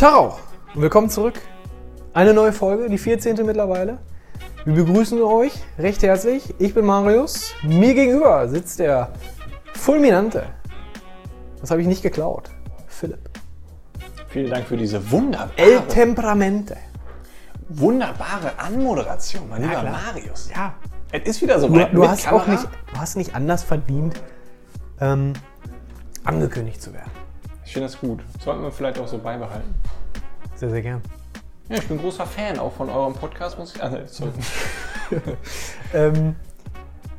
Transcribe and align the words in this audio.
Und 0.00 0.82
willkommen 0.82 1.08
zurück. 1.08 1.40
Eine 2.12 2.34
neue 2.34 2.52
Folge, 2.52 2.88
die 2.88 2.98
14. 2.98 3.44
mittlerweile. 3.46 3.98
Wir 4.64 4.74
begrüßen 4.84 5.20
euch 5.22 5.52
recht 5.78 6.02
herzlich. 6.02 6.54
Ich 6.58 6.74
bin 6.74 6.84
Marius. 6.84 7.52
Mir 7.62 7.94
gegenüber 7.94 8.46
sitzt 8.48 8.80
der 8.80 9.10
fulminante. 9.74 10.46
Das 11.60 11.70
habe 11.70 11.80
ich 11.80 11.86
nicht 11.86 12.02
geklaut. 12.02 12.50
Philipp. 12.88 13.30
Vielen 14.28 14.50
Dank 14.50 14.66
für 14.66 14.76
diese 14.76 15.10
wunderbare, 15.10 15.50
El 15.56 15.80
Temperamente. 15.82 16.76
wunderbare 17.68 18.58
Anmoderation, 18.58 19.48
mein 19.48 19.62
lieber 19.62 19.80
klar. 19.80 20.00
Marius. 20.06 20.50
Ja. 20.54 20.74
Es 21.12 21.22
ist 21.28 21.42
wieder 21.42 21.60
so 21.60 21.68
Du, 21.68 21.74
weit 21.76 21.94
du, 21.94 22.00
mit 22.00 22.08
hast 22.10 22.26
auch 22.26 22.44
Kamera. 22.44 22.50
nicht, 22.50 22.64
du 22.92 23.00
hast 23.00 23.16
nicht 23.16 23.34
anders 23.34 23.62
verdient, 23.62 24.20
ähm, 25.00 25.32
angekündigt 26.24 26.82
zu 26.82 26.92
werden. 26.92 27.10
Ich 27.74 27.76
finde 27.76 27.88
das 27.88 27.98
gut. 28.00 28.20
Sollten 28.40 28.62
wir 28.62 28.70
vielleicht 28.70 29.00
auch 29.00 29.08
so 29.08 29.18
beibehalten. 29.18 29.74
Sehr, 30.54 30.70
sehr 30.70 30.80
gern. 30.80 31.02
Ja, 31.68 31.78
ich 31.78 31.88
bin 31.88 31.98
großer 31.98 32.24
Fan 32.24 32.56
auch 32.60 32.72
von 32.72 32.88
eurem 32.88 33.14
Podcast, 33.14 33.58
muss 33.58 33.74
ich. 33.74 33.82
Ah, 33.82 33.98
sorry. 34.06 34.30
Ähm, 35.92 36.36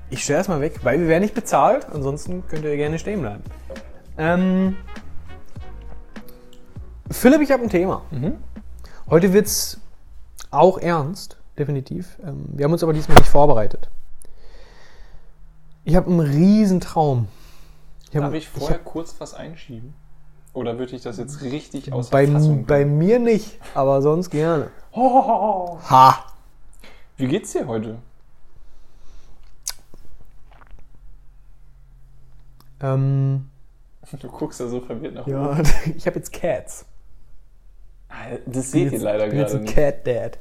ich 0.09 0.23
stelle 0.23 0.39
das 0.39 0.47
mal 0.47 0.61
weg, 0.61 0.79
weil 0.83 1.01
wir 1.01 1.09
werden 1.09 1.23
nicht 1.23 1.33
bezahlt. 1.35 1.87
Ansonsten 1.91 2.47
könnt 2.47 2.63
ihr 2.63 2.77
gerne 2.77 2.97
stehen 2.99 3.19
bleiben. 3.19 3.43
Ähm, 4.17 4.77
Philipp, 7.11 7.41
ich 7.41 7.51
habe 7.51 7.63
ein 7.63 7.69
Thema. 7.69 8.03
Heute 9.09 9.33
wird 9.33 9.47
es 9.47 9.81
auch 10.51 10.77
ernst, 10.77 11.37
definitiv. 11.59 12.17
Ähm, 12.23 12.45
wir 12.53 12.63
haben 12.63 12.71
uns 12.71 12.81
aber 12.81 12.93
diesmal 12.93 13.17
nicht 13.17 13.27
vorbereitet. 13.27 13.89
Ich 15.83 15.97
habe 15.97 16.09
einen 16.09 16.21
riesen 16.21 16.79
Traum. 16.79 17.27
Ich 18.09 18.15
hab- 18.15 18.23
Darf 18.23 18.33
ich 18.33 18.47
vorher 18.47 18.77
hab- 18.77 18.85
kurz 18.85 19.15
was 19.19 19.33
einschieben? 19.33 19.93
Oder 20.55 20.79
würde 20.79 20.95
ich 20.95 21.01
das 21.03 21.17
jetzt 21.17 21.41
richtig 21.41 21.91
aus 21.93 22.09
bei, 22.09 22.25
bei 22.25 22.85
mir 22.85 23.19
nicht, 23.19 23.59
aber 23.75 24.01
sonst 24.01 24.29
gerne. 24.29 24.71
Hohoho. 24.95 25.77
Ha! 25.89 26.25
Wie 27.17 27.27
geht's 27.27 27.51
dir 27.51 27.67
heute? 27.67 27.97
Ähm, 32.81 33.49
Du 34.21 34.29
guckst 34.29 34.59
da 34.59 34.67
so 34.67 34.81
verwirrt 34.81 35.15
nach 35.15 35.25
ja, 35.27 35.57
ich 35.97 36.05
habe 36.05 36.17
jetzt 36.19 36.31
Cats. 36.31 36.85
Ah, 38.07 38.37
Das 38.45 38.71
seht 38.71 38.85
ihr 38.87 38.91
jetzt, 38.93 39.01
leider 39.01 39.25
jetzt 39.25 39.51
gerade 39.51 39.55
ein 39.57 39.63
nicht. 39.63 39.75
Cat 39.75 40.07
Dad. 40.07 40.39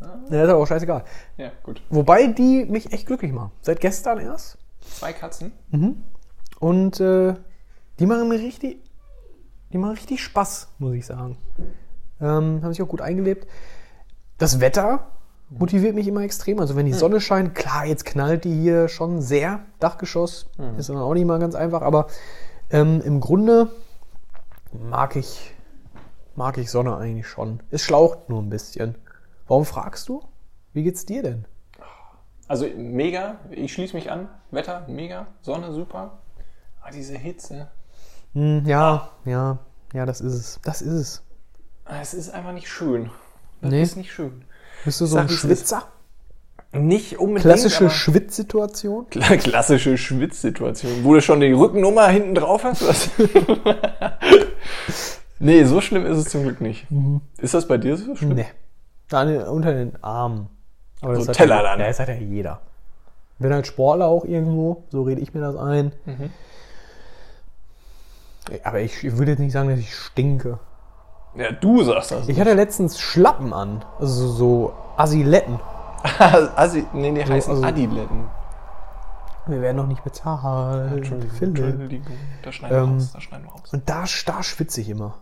Ja, 0.00 0.42
ist 0.44 0.50
aber 0.50 0.56
auch 0.62 0.66
scheißegal. 0.66 1.04
Ja, 1.36 1.52
gut. 1.62 1.82
Wobei 1.88 2.26
die 2.26 2.64
mich 2.64 2.92
echt 2.92 3.06
glücklich 3.06 3.32
machen. 3.32 3.52
Seit 3.62 3.80
gestern 3.80 4.18
erst. 4.18 4.58
Zwei 4.80 5.12
Katzen. 5.12 5.52
Und 6.58 7.00
äh, 7.00 7.34
die 8.00 8.06
machen 8.06 8.28
mir 8.28 8.38
richtig, 8.38 8.78
die 9.72 9.78
machen 9.78 9.92
richtig 9.92 10.22
Spaß, 10.22 10.68
muss 10.78 10.94
ich 10.94 11.06
sagen. 11.06 11.36
Ähm, 12.20 12.60
haben 12.62 12.72
sich 12.72 12.82
auch 12.82 12.88
gut 12.88 13.02
eingelebt. 13.02 13.46
Das 14.38 14.58
Wetter 14.60 15.06
motiviert 15.50 15.94
mich 15.94 16.08
immer 16.08 16.22
extrem. 16.22 16.60
Also 16.60 16.76
wenn 16.76 16.86
die 16.86 16.92
Sonne 16.92 17.20
scheint, 17.20 17.54
klar, 17.54 17.84
jetzt 17.84 18.04
knallt 18.04 18.44
die 18.44 18.54
hier 18.54 18.88
schon 18.88 19.20
sehr. 19.20 19.60
Dachgeschoss 19.78 20.48
ist 20.78 20.88
dann 20.88 20.96
auch 20.96 21.14
nicht 21.14 21.26
mal 21.26 21.38
ganz 21.38 21.54
einfach, 21.54 21.82
aber 21.82 22.06
ähm, 22.70 23.02
im 23.04 23.20
Grunde 23.20 23.68
mag 24.72 25.16
ich, 25.16 25.54
mag 26.36 26.56
ich 26.56 26.70
Sonne 26.70 26.96
eigentlich 26.96 27.26
schon. 27.26 27.60
Es 27.70 27.82
schlaucht 27.82 28.28
nur 28.28 28.40
ein 28.40 28.48
bisschen. 28.48 28.96
Warum 29.46 29.64
fragst 29.64 30.08
du? 30.08 30.22
Wie 30.72 30.84
geht's 30.84 31.04
dir 31.04 31.22
denn? 31.22 31.44
Also 32.48 32.66
mega, 32.76 33.36
ich 33.50 33.72
schließe 33.72 33.94
mich 33.94 34.10
an. 34.10 34.28
Wetter, 34.50 34.86
mega. 34.88 35.26
Sonne, 35.42 35.72
super. 35.72 36.18
Aber 36.80 36.90
diese 36.92 37.16
Hitze. 37.18 37.68
Hm, 38.34 38.64
ja, 38.66 39.10
ja, 39.24 39.58
ja, 39.92 40.06
das 40.06 40.20
ist 40.20 40.34
es. 40.34 40.60
Das 40.64 40.82
ist 40.82 40.92
es. 40.92 41.22
Es 42.00 42.14
ist 42.14 42.30
einfach 42.30 42.52
nicht 42.52 42.68
schön. 42.68 43.10
Das 43.60 43.70
Nee. 43.70 43.82
ist 43.82 43.96
nicht 43.96 44.12
schön. 44.12 44.44
Bist 44.84 45.00
du 45.00 45.06
so 45.06 45.14
Sag, 45.16 45.24
ein 45.24 45.28
Schwitzer? 45.28 45.82
Nicht 46.72 47.18
unbedingt. 47.18 47.42
Klassische 47.42 47.90
Schwitzsituation? 47.90 49.06
Kla- 49.10 49.36
Klassische 49.38 49.98
Schwitzsituation. 49.98 51.02
Wo 51.04 51.14
du 51.14 51.20
schon 51.20 51.40
die 51.40 51.50
Rückennummer 51.52 52.06
hinten 52.08 52.36
drauf 52.36 52.62
hast? 52.62 52.86
Was? 52.86 53.10
nee, 55.40 55.64
so 55.64 55.80
schlimm 55.80 56.06
ist 56.06 56.18
es 56.18 56.24
zum 56.26 56.44
Glück 56.44 56.60
nicht. 56.60 56.86
Ist 57.38 57.54
das 57.54 57.66
bei 57.66 57.76
dir 57.78 57.96
so 57.96 58.14
schlimm? 58.14 58.34
Nee. 58.34 58.46
Da 59.08 59.22
an 59.22 59.28
den- 59.28 59.42
unter 59.42 59.72
den 59.74 60.02
Armen. 60.02 60.48
Aber 61.02 61.20
So 61.20 61.32
Teller 61.32 61.56
ja, 61.56 61.62
dann. 61.62 61.80
Ja, 61.80 61.88
das 61.88 61.98
hat 61.98 62.08
ja 62.08 62.14
jeder. 62.14 62.60
Bin 63.38 63.52
halt 63.52 63.66
Sportler 63.66 64.06
auch 64.06 64.24
irgendwo, 64.24 64.84
so 64.90 65.02
rede 65.02 65.20
ich 65.22 65.32
mir 65.34 65.40
das 65.40 65.56
ein. 65.56 65.92
Mhm. 66.04 66.30
Aber 68.64 68.80
ich, 68.80 69.04
ich 69.04 69.16
würde 69.16 69.32
jetzt 69.32 69.40
nicht 69.40 69.52
sagen, 69.52 69.68
dass 69.68 69.78
ich 69.78 69.94
stinke. 69.94 70.58
Ja, 71.34 71.52
du 71.52 71.82
sagst 71.84 72.10
das. 72.10 72.28
Ich 72.28 72.40
hatte 72.40 72.54
letztens 72.54 72.98
Schlappen 72.98 73.52
an. 73.52 73.84
Also 73.98 74.28
so 74.28 74.72
Asiletten. 74.96 75.60
Assi, 76.56 76.86
nee, 76.92 77.12
die 77.12 77.24
heißen 77.24 77.52
also- 77.52 77.64
Adiletten. 77.64 78.28
Wir 79.46 79.62
werden 79.62 79.76
noch 79.78 79.86
nicht 79.86 80.04
bezahlt. 80.04 80.92
Entschuldigung, 80.92 81.36
Philipp. 81.36 81.58
Entschuldigung. 81.58 82.16
Da 82.42 82.52
schneiden 82.52 82.76
wir 82.76 82.82
Ähm, 82.82 82.92
raus, 82.94 83.10
da 83.12 83.20
schneiden 83.20 83.46
wir 83.46 83.52
raus. 83.52 83.72
Und 83.72 83.88
da, 83.88 84.04
da 84.26 84.42
schwitze 84.42 84.80
ich 84.80 84.88
immer. 84.90 85.18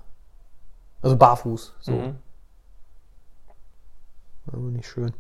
Also 1.02 1.16
barfuß. 1.16 1.74
So. 1.80 1.92
Mhm. 1.92 2.16
Aber 4.52 4.58
nicht 4.58 4.88
schön. 4.88 5.12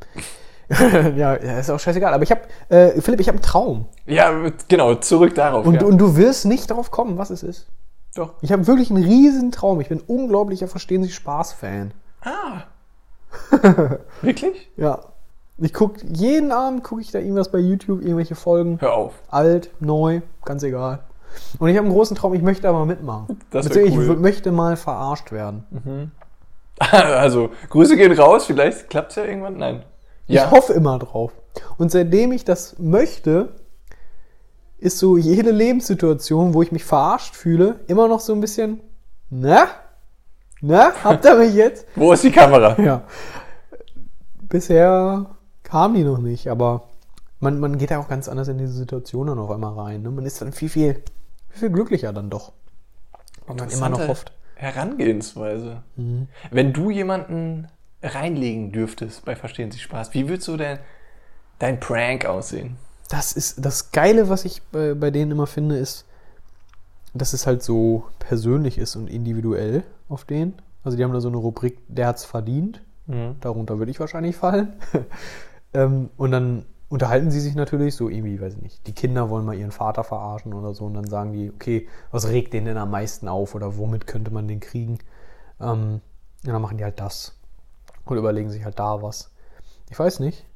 ja, 1.16 1.36
ja, 1.42 1.58
ist 1.58 1.70
auch 1.70 1.80
scheißegal. 1.80 2.12
Aber 2.12 2.22
ich 2.22 2.30
habe, 2.30 2.42
äh, 2.68 3.00
Philipp, 3.00 3.20
ich 3.20 3.28
habe 3.28 3.36
einen 3.36 3.42
Traum. 3.42 3.86
Ja, 4.06 4.32
genau, 4.68 4.94
zurück 4.96 5.34
darauf. 5.34 5.66
Und, 5.66 5.76
ja. 5.76 5.86
und 5.86 5.98
du 5.98 6.16
wirst 6.16 6.44
nicht 6.44 6.70
darauf 6.70 6.90
kommen, 6.90 7.18
was 7.18 7.30
es 7.30 7.42
ist. 7.42 7.68
Doch. 8.18 8.34
Ich 8.40 8.50
habe 8.50 8.66
wirklich 8.66 8.90
einen 8.90 9.04
riesen 9.04 9.52
Traum. 9.52 9.80
Ich 9.80 9.88
bin 9.88 10.00
unglaublicher 10.00 10.66
Verstehen 10.66 11.04
Sie 11.04 11.10
Spaß-Fan. 11.10 11.92
Ah. 12.22 12.64
Wirklich? 14.22 14.70
Ja. 14.76 14.98
Ich 15.58 15.72
guck, 15.72 16.02
jeden 16.02 16.50
Abend 16.50 16.82
gucke 16.82 17.00
ich 17.00 17.12
da 17.12 17.20
irgendwas 17.20 17.52
bei 17.52 17.58
YouTube, 17.58 18.02
irgendwelche 18.02 18.34
Folgen. 18.34 18.80
Hör 18.80 18.94
auf. 18.94 19.14
Alt, 19.28 19.70
neu, 19.78 20.22
ganz 20.44 20.64
egal. 20.64 21.00
Und 21.60 21.68
ich 21.68 21.76
habe 21.76 21.86
einen 21.86 21.94
großen 21.94 22.16
Traum, 22.16 22.34
ich 22.34 22.42
möchte 22.42 22.68
aber 22.68 22.84
mitmachen. 22.86 23.38
Das 23.50 23.68
cool. 23.70 23.82
Ich 23.82 23.96
möchte 23.96 24.50
mal 24.50 24.76
verarscht 24.76 25.32
werden. 25.32 26.12
Also, 26.80 27.50
Grüße 27.70 27.96
gehen 27.96 28.12
raus, 28.12 28.44
vielleicht 28.44 28.88
klappt 28.88 29.10
es 29.10 29.16
ja 29.16 29.24
irgendwann. 29.24 29.56
Nein. 29.56 29.82
Ich 30.28 30.48
hoffe 30.48 30.74
immer 30.74 30.96
drauf. 31.00 31.32
Und 31.76 31.90
seitdem 31.90 32.30
ich 32.30 32.44
das 32.44 32.78
möchte, 32.78 33.48
ist 34.78 34.98
so 34.98 35.16
jede 35.16 35.50
Lebenssituation, 35.50 36.54
wo 36.54 36.62
ich 36.62 36.72
mich 36.72 36.84
verarscht 36.84 37.34
fühle, 37.34 37.80
immer 37.88 38.08
noch 38.08 38.20
so 38.20 38.32
ein 38.32 38.40
bisschen, 38.40 38.80
na? 39.30 39.68
Na? 40.60 40.92
Habt 41.04 41.24
ihr 41.24 41.34
mich 41.36 41.54
jetzt? 41.54 41.86
Wo 41.94 42.12
ist 42.12 42.24
die 42.24 42.32
Kamera? 42.32 42.80
Ja. 42.80 43.02
Bisher 44.42 45.26
kam 45.62 45.94
die 45.94 46.02
noch 46.02 46.18
nicht, 46.18 46.48
aber 46.48 46.88
man, 47.38 47.60
man 47.60 47.78
geht 47.78 47.90
ja 47.90 48.00
auch 48.00 48.08
ganz 48.08 48.28
anders 48.28 48.48
in 48.48 48.58
diese 48.58 48.72
Situation 48.72 49.28
dann 49.28 49.38
auf 49.38 49.50
einmal 49.50 49.74
rein. 49.74 50.02
Ne? 50.02 50.10
Man 50.10 50.26
ist 50.26 50.42
dann 50.42 50.52
viel, 50.52 50.68
viel, 50.68 51.02
viel, 51.50 51.70
glücklicher 51.70 52.12
dann 52.12 52.30
doch. 52.30 52.52
Weil 53.46 53.56
man 53.56 53.70
immer 53.70 53.88
noch 53.88 54.08
hofft. 54.08 54.32
Herangehensweise. 54.56 55.82
Mhm. 55.94 56.26
Wenn 56.50 56.72
du 56.72 56.90
jemanden 56.90 57.68
reinlegen 58.02 58.72
dürftest 58.72 59.24
bei 59.24 59.36
Verstehen 59.36 59.70
Sie 59.70 59.78
Spaß, 59.78 60.14
wie 60.14 60.28
würdest 60.28 60.46
so 60.46 60.56
dein, 60.56 60.80
dein 61.60 61.78
Prank 61.78 62.24
aussehen? 62.26 62.76
Das 63.08 63.32
ist 63.32 63.64
das 63.64 63.90
Geile, 63.92 64.28
was 64.28 64.44
ich 64.44 64.62
bei, 64.62 64.94
bei 64.94 65.10
denen 65.10 65.30
immer 65.30 65.46
finde, 65.46 65.76
ist, 65.76 66.04
dass 67.14 67.32
es 67.32 67.46
halt 67.46 67.62
so 67.62 68.04
persönlich 68.18 68.78
ist 68.78 68.96
und 68.96 69.08
individuell 69.08 69.82
auf 70.08 70.24
denen. 70.24 70.54
Also 70.84 70.96
die 70.96 71.04
haben 71.04 71.12
da 71.12 71.20
so 71.20 71.28
eine 71.28 71.38
Rubrik, 71.38 71.78
der 71.88 72.06
hat's 72.08 72.24
verdient. 72.24 72.82
Darunter 73.40 73.78
würde 73.78 73.90
ich 73.90 74.00
wahrscheinlich 74.00 74.36
fallen. 74.36 74.74
ähm, 75.74 76.10
und 76.16 76.30
dann 76.30 76.66
unterhalten 76.88 77.30
sie 77.30 77.40
sich 77.40 77.54
natürlich 77.54 77.94
so 77.94 78.08
irgendwie, 78.08 78.40
weiß 78.40 78.54
ich 78.54 78.62
nicht, 78.62 78.86
die 78.86 78.92
Kinder 78.92 79.28
wollen 79.28 79.44
mal 79.44 79.56
ihren 79.56 79.72
Vater 79.72 80.04
verarschen 80.04 80.54
oder 80.54 80.74
so 80.74 80.84
und 80.86 80.94
dann 80.94 81.06
sagen 81.06 81.32
die, 81.32 81.50
okay, 81.50 81.88
was 82.10 82.28
regt 82.28 82.54
den 82.54 82.64
denn 82.64 82.78
am 82.78 82.90
meisten 82.90 83.28
auf 83.28 83.54
oder 83.54 83.76
womit 83.76 84.06
könnte 84.06 84.30
man 84.30 84.48
den 84.48 84.60
kriegen? 84.60 84.98
Ähm, 85.60 86.00
und 86.44 86.52
dann 86.52 86.62
machen 86.62 86.78
die 86.78 86.84
halt 86.84 87.00
das. 87.00 87.34
Und 88.04 88.16
überlegen 88.16 88.50
sich 88.50 88.64
halt 88.64 88.78
da 88.78 89.02
was. 89.02 89.30
Ich 89.90 89.98
weiß 89.98 90.20
nicht. 90.20 90.46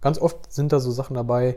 Ganz 0.00 0.18
oft 0.18 0.52
sind 0.52 0.72
da 0.72 0.80
so 0.80 0.90
Sachen 0.90 1.14
dabei, 1.14 1.56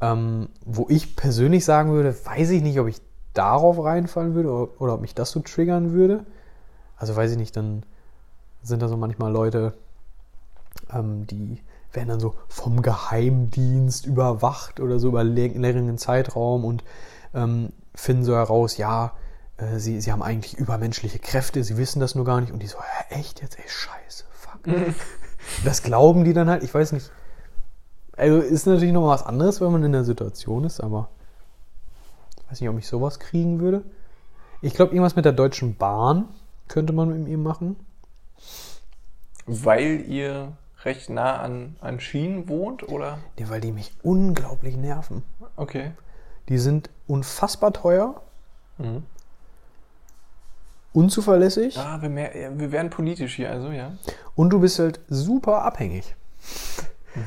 ähm, 0.00 0.48
wo 0.64 0.86
ich 0.88 1.16
persönlich 1.16 1.64
sagen 1.64 1.92
würde, 1.92 2.14
weiß 2.24 2.50
ich 2.50 2.62
nicht, 2.62 2.78
ob 2.78 2.88
ich 2.88 3.00
darauf 3.34 3.82
reinfallen 3.82 4.34
würde 4.34 4.50
oder, 4.50 4.80
oder 4.80 4.94
ob 4.94 5.00
mich 5.00 5.14
das 5.14 5.30
so 5.30 5.40
triggern 5.40 5.92
würde. 5.92 6.24
Also 6.96 7.14
weiß 7.16 7.30
ich 7.32 7.36
nicht, 7.38 7.56
dann 7.56 7.84
sind 8.62 8.82
da 8.82 8.88
so 8.88 8.96
manchmal 8.96 9.32
Leute, 9.32 9.74
ähm, 10.92 11.26
die 11.26 11.62
werden 11.92 12.08
dann 12.08 12.20
so 12.20 12.34
vom 12.48 12.82
Geheimdienst 12.82 14.06
überwacht 14.06 14.80
oder 14.80 14.98
so 14.98 15.08
über 15.08 15.22
lä- 15.22 15.56
längeren 15.58 15.98
Zeitraum 15.98 16.64
und 16.64 16.84
ähm, 17.34 17.72
finden 17.94 18.24
so 18.24 18.34
heraus, 18.34 18.76
ja, 18.76 19.12
äh, 19.56 19.78
sie, 19.78 20.00
sie 20.00 20.12
haben 20.12 20.22
eigentlich 20.22 20.56
übermenschliche 20.58 21.18
Kräfte, 21.18 21.64
sie 21.64 21.76
wissen 21.76 22.00
das 22.00 22.14
nur 22.14 22.24
gar 22.24 22.40
nicht 22.40 22.52
und 22.52 22.62
die 22.62 22.66
so, 22.66 22.78
"Hä, 22.78 23.14
echt 23.20 23.40
jetzt, 23.42 23.58
ey, 23.58 23.64
scheiße, 23.66 24.24
fuck. 24.32 24.60
das 25.64 25.82
glauben 25.82 26.24
die 26.24 26.32
dann 26.34 26.48
halt, 26.50 26.62
ich 26.62 26.72
weiß 26.74 26.92
nicht. 26.92 27.10
Also 28.18 28.38
ist 28.40 28.66
natürlich 28.66 28.92
noch 28.92 29.06
was 29.06 29.24
anderes, 29.24 29.60
wenn 29.60 29.72
man 29.72 29.84
in 29.84 29.92
der 29.92 30.04
Situation 30.04 30.64
ist, 30.64 30.80
aber 30.80 31.08
ich 32.44 32.50
weiß 32.50 32.60
nicht, 32.60 32.70
ob 32.70 32.78
ich 32.78 32.86
sowas 32.88 33.18
kriegen 33.20 33.60
würde. 33.60 33.82
Ich 34.60 34.74
glaube, 34.74 34.92
irgendwas 34.92 35.14
mit 35.16 35.24
der 35.24 35.32
Deutschen 35.32 35.76
Bahn 35.76 36.24
könnte 36.66 36.92
man 36.92 37.08
mit 37.08 37.28
ihm 37.28 37.42
machen. 37.42 37.76
Weil 39.46 40.04
ihr 40.08 40.52
recht 40.84 41.10
nah 41.10 41.38
an, 41.38 41.76
an 41.80 42.00
Schienen 42.00 42.48
wohnt, 42.48 42.88
oder? 42.88 43.18
Nee, 43.38 43.46
weil 43.48 43.60
die 43.60 43.72
mich 43.72 43.92
unglaublich 44.02 44.76
nerven. 44.76 45.22
Okay. 45.56 45.92
Die 46.48 46.58
sind 46.58 46.90
unfassbar 47.06 47.72
teuer, 47.72 48.20
Mhm. 48.78 49.02
unzuverlässig 50.92 51.76
Ah, 51.78 52.00
wir, 52.00 52.10
ja, 52.10 52.58
wir 52.58 52.72
werden 52.72 52.90
politisch 52.90 53.34
hier, 53.36 53.50
also 53.50 53.70
ja. 53.70 53.92
und 54.36 54.50
du 54.50 54.60
bist 54.60 54.78
halt 54.78 55.00
super 55.08 55.62
abhängig. 55.62 56.14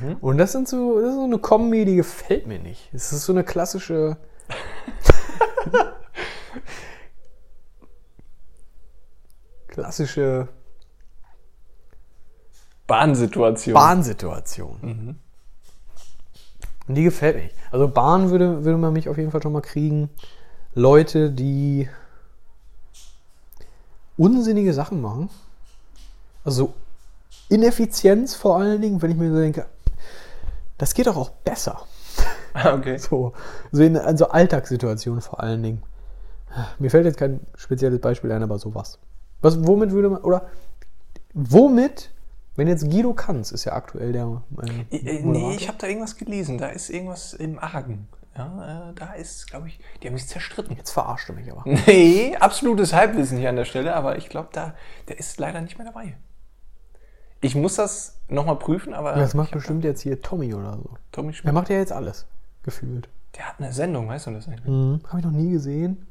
Mhm. 0.02 0.18
Und 0.22 0.38
das 0.38 0.52
sind 0.52 0.68
so, 0.68 1.00
das 1.00 1.10
ist 1.10 1.16
so 1.16 1.24
eine 1.24 1.40
Kombi, 1.40 1.86
die 1.86 1.96
gefällt 1.96 2.48
mir 2.48 2.60
nicht. 2.60 2.90
Es 2.94 3.12
ist 3.12 3.26
so 3.26 3.34
eine 3.34 3.44
klassische. 3.44 4.18
klassische 9.68 10.48
Bahnsituation. 12.88 13.74
Bahnsituation. 13.74 14.78
Mhm. 14.82 15.16
Und 16.88 16.96
die 16.96 17.04
gefällt 17.04 17.36
mir 17.38 17.44
nicht. 17.44 17.56
Also 17.72 17.88
Bahn 17.88 18.32
würde, 18.32 18.66
würde 18.66 18.78
man 18.78 18.92
mich 18.92 19.08
auf 19.08 19.18
jeden 19.18 19.32
Fall 19.32 19.42
schon 19.42 19.54
mal 19.54 19.62
kriegen. 19.62 20.10
Leute, 20.74 21.32
die 21.32 21.88
unsinnige 24.18 24.74
Sachen 24.74 25.02
machen. 25.02 25.30
Also 26.44 26.74
Ineffizienz 27.50 28.36
vor 28.36 28.58
allen 28.58 28.82
Dingen, 28.82 29.02
wenn 29.02 29.12
ich 29.12 29.18
mir 29.18 29.30
so 29.30 29.38
denke, 29.38 29.68
das 30.82 30.94
geht 30.94 31.08
doch 31.08 31.16
auch 31.18 31.30
besser. 31.30 31.84
Ah, 32.54 32.74
okay. 32.74 32.98
So, 32.98 33.32
so 33.72 33.82
in 33.82 33.96
also 33.96 34.28
Alltagssituationen 34.28 35.22
vor 35.22 35.40
allen 35.40 35.64
Dingen. 35.64 35.84
Mir 36.80 36.90
fällt 36.92 37.06
jetzt 37.06 37.18
kein 37.18 37.40
spezielles 37.56 38.02
Beispiel 38.02 38.30
ein, 38.34 38.44
aber 38.44 38.60
sowas. 38.60 39.00
Was, 39.40 39.66
womit 39.66 39.92
würde 39.92 40.10
man, 40.10 40.22
oder 40.22 40.48
womit, 41.34 42.12
wenn 42.58 42.68
jetzt 42.68 42.90
Guido 42.92 43.14
Kanz 43.14 43.54
ist 43.54 43.64
ja 43.64 43.72
aktuell 43.72 44.12
der. 44.12 44.42
Äh, 44.62 44.96
Äh, 44.98 45.02
Nee, 45.02 45.20
Moderator. 45.22 45.52
ich 45.56 45.68
habe 45.70 45.78
da 45.80 45.88
irgendwas 45.88 46.18
gelesen. 46.18 46.58
Da 46.58 46.68
ist 46.68 46.90
irgendwas 46.90 47.34
im 47.34 47.58
Argen. 47.58 48.10
Ja, 48.38 48.90
äh, 48.90 48.94
da 48.96 49.14
ist, 49.14 49.50
glaube 49.50 49.70
ich, 49.70 49.80
die 50.04 50.08
haben 50.08 50.18
sich 50.18 50.28
zerstritten. 50.28 50.76
Jetzt 50.76 50.92
verarscht 50.92 51.30
du 51.30 51.34
mich 51.34 51.50
aber. 51.50 51.64
Nee, 51.88 52.36
absolutes 52.38 52.92
Halbwissen 52.94 53.38
hier 53.38 53.48
an 53.50 53.56
der 53.56 53.66
Stelle, 53.66 53.96
aber 53.96 54.18
ich 54.18 54.28
glaube, 54.28 54.50
da, 54.52 54.74
der 55.08 55.18
ist 55.20 55.40
leider 55.40 55.62
nicht 55.62 55.78
mehr 55.78 55.88
dabei. 55.88 56.18
Ich 57.42 57.56
muss 57.56 57.76
das 57.76 58.20
nochmal 58.30 58.58
prüfen, 58.58 58.94
aber 58.94 59.14
Das 59.14 59.34
macht 59.34 59.52
bestimmt 59.52 59.84
jetzt 59.84 60.02
hier 60.02 60.22
Tommy 60.22 60.54
oder 60.54 60.78
so. 60.78 60.90
Tommy 61.12 61.30
Er 61.30 61.34
Schmidt, 61.34 61.54
macht 61.54 61.70
ja 61.70 61.78
jetzt 61.78 61.92
alles, 61.92 62.26
gefühlt. 62.64 63.10
der 63.36 63.48
hat 63.50 63.56
eine 63.60 63.74
Sendung, 63.74 64.08
weißt 64.08 64.28
du 64.28 64.32
das 64.32 64.48
eigentlich? 64.48 64.66
Mhm. 64.66 65.00
Habe 65.08 65.20
ich 65.20 65.26
noch 65.26 65.32
nie 65.32 65.52
gesehen. 65.52 66.06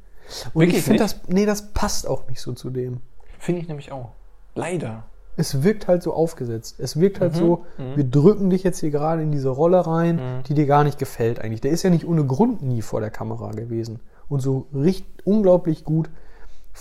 Und 0.53 0.61
Wirklich 0.63 0.79
ich 0.79 0.85
finde 0.85 1.01
das, 1.01 1.21
nee, 1.29 1.47
das 1.47 1.73
passt 1.73 2.07
auch 2.09 2.27
nicht 2.29 2.41
so 2.41 2.53
zu 2.53 2.71
dem. 2.71 3.01
Finde 3.39 3.61
ich 3.63 3.69
nämlich 3.69 3.91
auch. 3.93 4.11
Leider. 4.55 5.05
Es 5.37 5.63
wirkt 5.63 5.89
halt 5.89 6.03
so 6.03 6.13
aufgesetzt. 6.13 6.79
Es 6.81 6.99
wirkt 7.01 7.19
Mhm. 7.19 7.21
halt 7.23 7.35
so, 7.37 7.65
wir 7.95 8.05
drücken 8.05 8.51
dich 8.51 8.63
jetzt 8.65 8.81
hier 8.81 8.91
gerade 8.91 9.23
in 9.23 9.31
diese 9.33 9.49
Rolle 9.49 9.87
rein, 9.87 10.17
Mhm. 10.17 10.43
die 10.45 10.55
dir 10.55 10.67
gar 10.67 10.85
nicht 10.85 10.99
gefällt 10.99 11.39
eigentlich. 11.41 11.61
Der 11.61 11.71
ist 11.71 11.83
ja 11.85 11.91
nicht 11.91 12.07
ohne 12.07 12.25
Grund 12.27 12.63
nie 12.63 12.83
vor 12.83 13.01
der 13.01 13.11
Kamera 13.11 13.53
gewesen. 13.53 14.01
Und 14.29 14.41
so 14.41 14.67
richtig 14.75 15.07
unglaublich 15.25 15.85
gut 15.85 16.11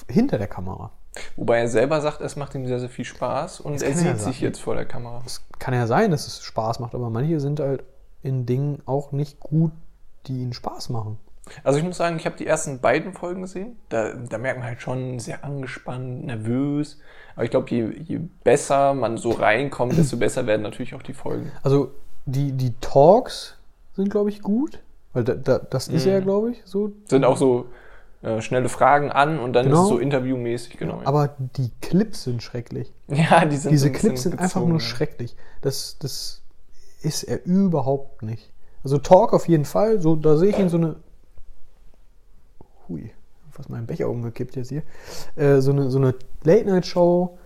hinter 0.08 0.38
der 0.38 0.48
Kamera. 0.48 0.92
Wobei 1.36 1.58
er 1.60 1.68
selber 1.68 2.02
sagt, 2.02 2.22
es 2.22 2.36
macht 2.36 2.56
ihm 2.56 2.68
sehr, 2.68 2.80
sehr 2.80 2.90
viel 2.90 3.06
Spaß 3.06 3.62
und 3.62 3.74
Das 3.76 3.82
er 3.82 3.94
sieht 3.96 4.18
sich 4.20 4.24
sagen. 4.36 4.36
jetzt 4.46 4.62
vor 4.62 4.76
der 4.76 4.86
Kamera. 4.86 5.22
Es 5.26 5.42
kann 5.58 5.74
ja 5.74 5.88
sein, 5.88 6.12
dass 6.12 6.28
es 6.28 6.42
Spaß 6.44 6.80
macht, 6.80 6.94
aber 6.96 7.10
manche 7.10 7.40
sind 7.40 7.60
halt 7.60 7.84
in 8.22 8.46
Dingen 8.46 8.82
auch 8.86 9.12
nicht 9.12 9.40
gut, 9.40 9.72
die 10.28 10.42
ihnen 10.42 10.54
Spaß 10.54 10.90
machen. 10.90 11.18
Also 11.64 11.80
ich 11.80 11.86
muss 11.86 11.98
sagen, 11.98 12.18
ich 12.18 12.26
habe 12.28 12.36
die 12.38 12.46
ersten 12.46 12.80
beiden 12.80 13.14
Folgen 13.14 13.42
gesehen. 13.42 13.78
Da, 13.90 14.14
da 14.14 14.38
merkt 14.38 14.60
man 14.60 14.68
halt 14.68 14.82
schon 14.82 15.18
sehr 15.20 15.44
angespannt, 15.44 16.26
nervös. 16.26 17.00
Aber 17.36 17.44
ich 17.44 17.50
glaube, 17.50 17.68
je, 17.72 17.90
je 18.04 18.20
besser 18.44 18.94
man 18.94 19.18
so 19.18 19.32
reinkommt, 19.32 19.98
desto 19.98 20.18
besser 20.18 20.46
werden 20.46 20.62
natürlich 20.62 20.94
auch 20.94 21.02
die 21.02 21.14
Folgen. 21.14 21.52
Also 21.64 21.92
die, 22.26 22.52
die 22.52 22.74
Talks 22.82 23.58
sind, 23.96 24.10
glaube 24.12 24.30
ich, 24.30 24.44
gut. 24.44 24.80
Weil 25.14 25.24
da, 25.24 25.34
da, 25.34 25.58
das 25.58 25.88
ist 25.88 26.06
Mhm. 26.06 26.12
ja, 26.12 26.20
glaube 26.20 26.52
ich, 26.52 26.62
so. 26.66 26.92
Sind 27.06 27.26
auch 27.26 27.38
so 27.38 27.66
äh, 28.22 28.42
schnelle 28.42 28.70
Fragen 28.70 29.12
an 29.12 29.40
und 29.40 29.54
dann 29.54 29.66
Genau. 29.66 29.78
ist 29.78 29.84
es 29.84 29.90
so 29.90 29.98
interviewmäßig, 30.00 30.78
genau. 30.78 31.02
Aber 31.06 31.36
die 31.38 31.72
Clips 31.82 32.24
sind 32.24 32.44
schrecklich. 32.44 32.94
ja, 33.08 33.46
die 33.46 33.58
sind 33.58 33.72
Diese 33.72 33.92
Clips 33.92 34.24
sind 34.24 34.34
einfach 34.34 34.46
gezogen, 34.56 34.70
nur 34.70 34.80
ja. 34.80 34.86
schrecklich. 34.86 35.36
Das, 35.62 35.98
das 36.00 36.42
ist 37.02 37.24
er 37.24 37.46
überhaupt 37.46 38.24
nicht. 38.24 38.52
Also 38.84 38.98
Talk 38.98 39.34
auf 39.34 39.48
jeden 39.48 39.66
Fall. 39.66 40.02
So, 40.02 40.16
da 40.16 40.38
sehe 40.38 40.50
ich 40.50 40.60
ihn 40.60 40.70
so 40.70 40.78
eine. 40.78 40.98
Hui, 42.88 43.12
fast 43.52 43.70
meinen 43.70 43.88
Becher 43.88 44.10
umgekippt 44.10 44.56
jetzt 44.56 44.70
hier. 44.70 44.84
Äh, 45.36 45.62
so 45.62 45.72
eine, 45.72 45.90
so 45.90 45.98
eine 45.98 46.16
Late-Night-Show, 46.44 47.38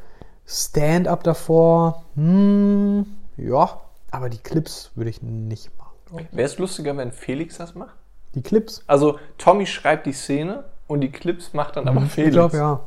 Stand-up 0.45 1.23
davor. 1.23 2.03
Hm, 2.15 3.05
ja, 3.37 3.81
aber 4.11 4.29
die 4.29 4.37
Clips 4.37 4.91
würde 4.95 5.09
ich 5.09 5.21
nicht 5.21 5.71
machen. 5.77 6.27
Wäre 6.31 6.45
es 6.47 6.57
lustiger, 6.59 6.95
wenn 6.97 7.11
Felix 7.11 7.57
das 7.57 7.73
macht? 7.75 7.95
Die 8.35 8.41
Clips? 8.41 8.83
Also 8.87 9.19
Tommy 9.37 9.65
schreibt 9.65 10.05
die 10.05 10.13
Szene 10.13 10.65
und 10.87 11.01
die 11.01 11.11
Clips 11.11 11.53
macht 11.53 11.75
dann 11.75 11.87
aber 11.87 12.01
Felix. 12.01 12.17
Mhm. 12.17 12.25
Ich 12.25 12.33
glaube 12.33 12.57
ja. 12.57 12.79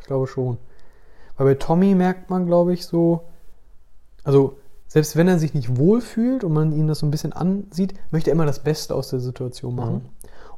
Ich 0.00 0.06
glaube 0.06 0.26
schon. 0.26 0.58
Weil 1.36 1.46
bei 1.46 1.54
Tommy 1.54 1.94
merkt 1.94 2.30
man, 2.30 2.46
glaube 2.46 2.72
ich, 2.72 2.86
so, 2.86 3.24
also 4.24 4.58
selbst 4.86 5.16
wenn 5.16 5.28
er 5.28 5.38
sich 5.38 5.54
nicht 5.54 5.76
wohlfühlt 5.78 6.44
und 6.44 6.52
man 6.52 6.72
ihn 6.72 6.86
das 6.86 6.98
so 6.98 7.06
ein 7.06 7.10
bisschen 7.10 7.32
ansieht, 7.32 7.94
möchte 8.10 8.30
er 8.30 8.34
immer 8.34 8.46
das 8.46 8.62
Beste 8.62 8.94
aus 8.94 9.08
der 9.08 9.20
Situation 9.20 9.74
machen. 9.74 10.08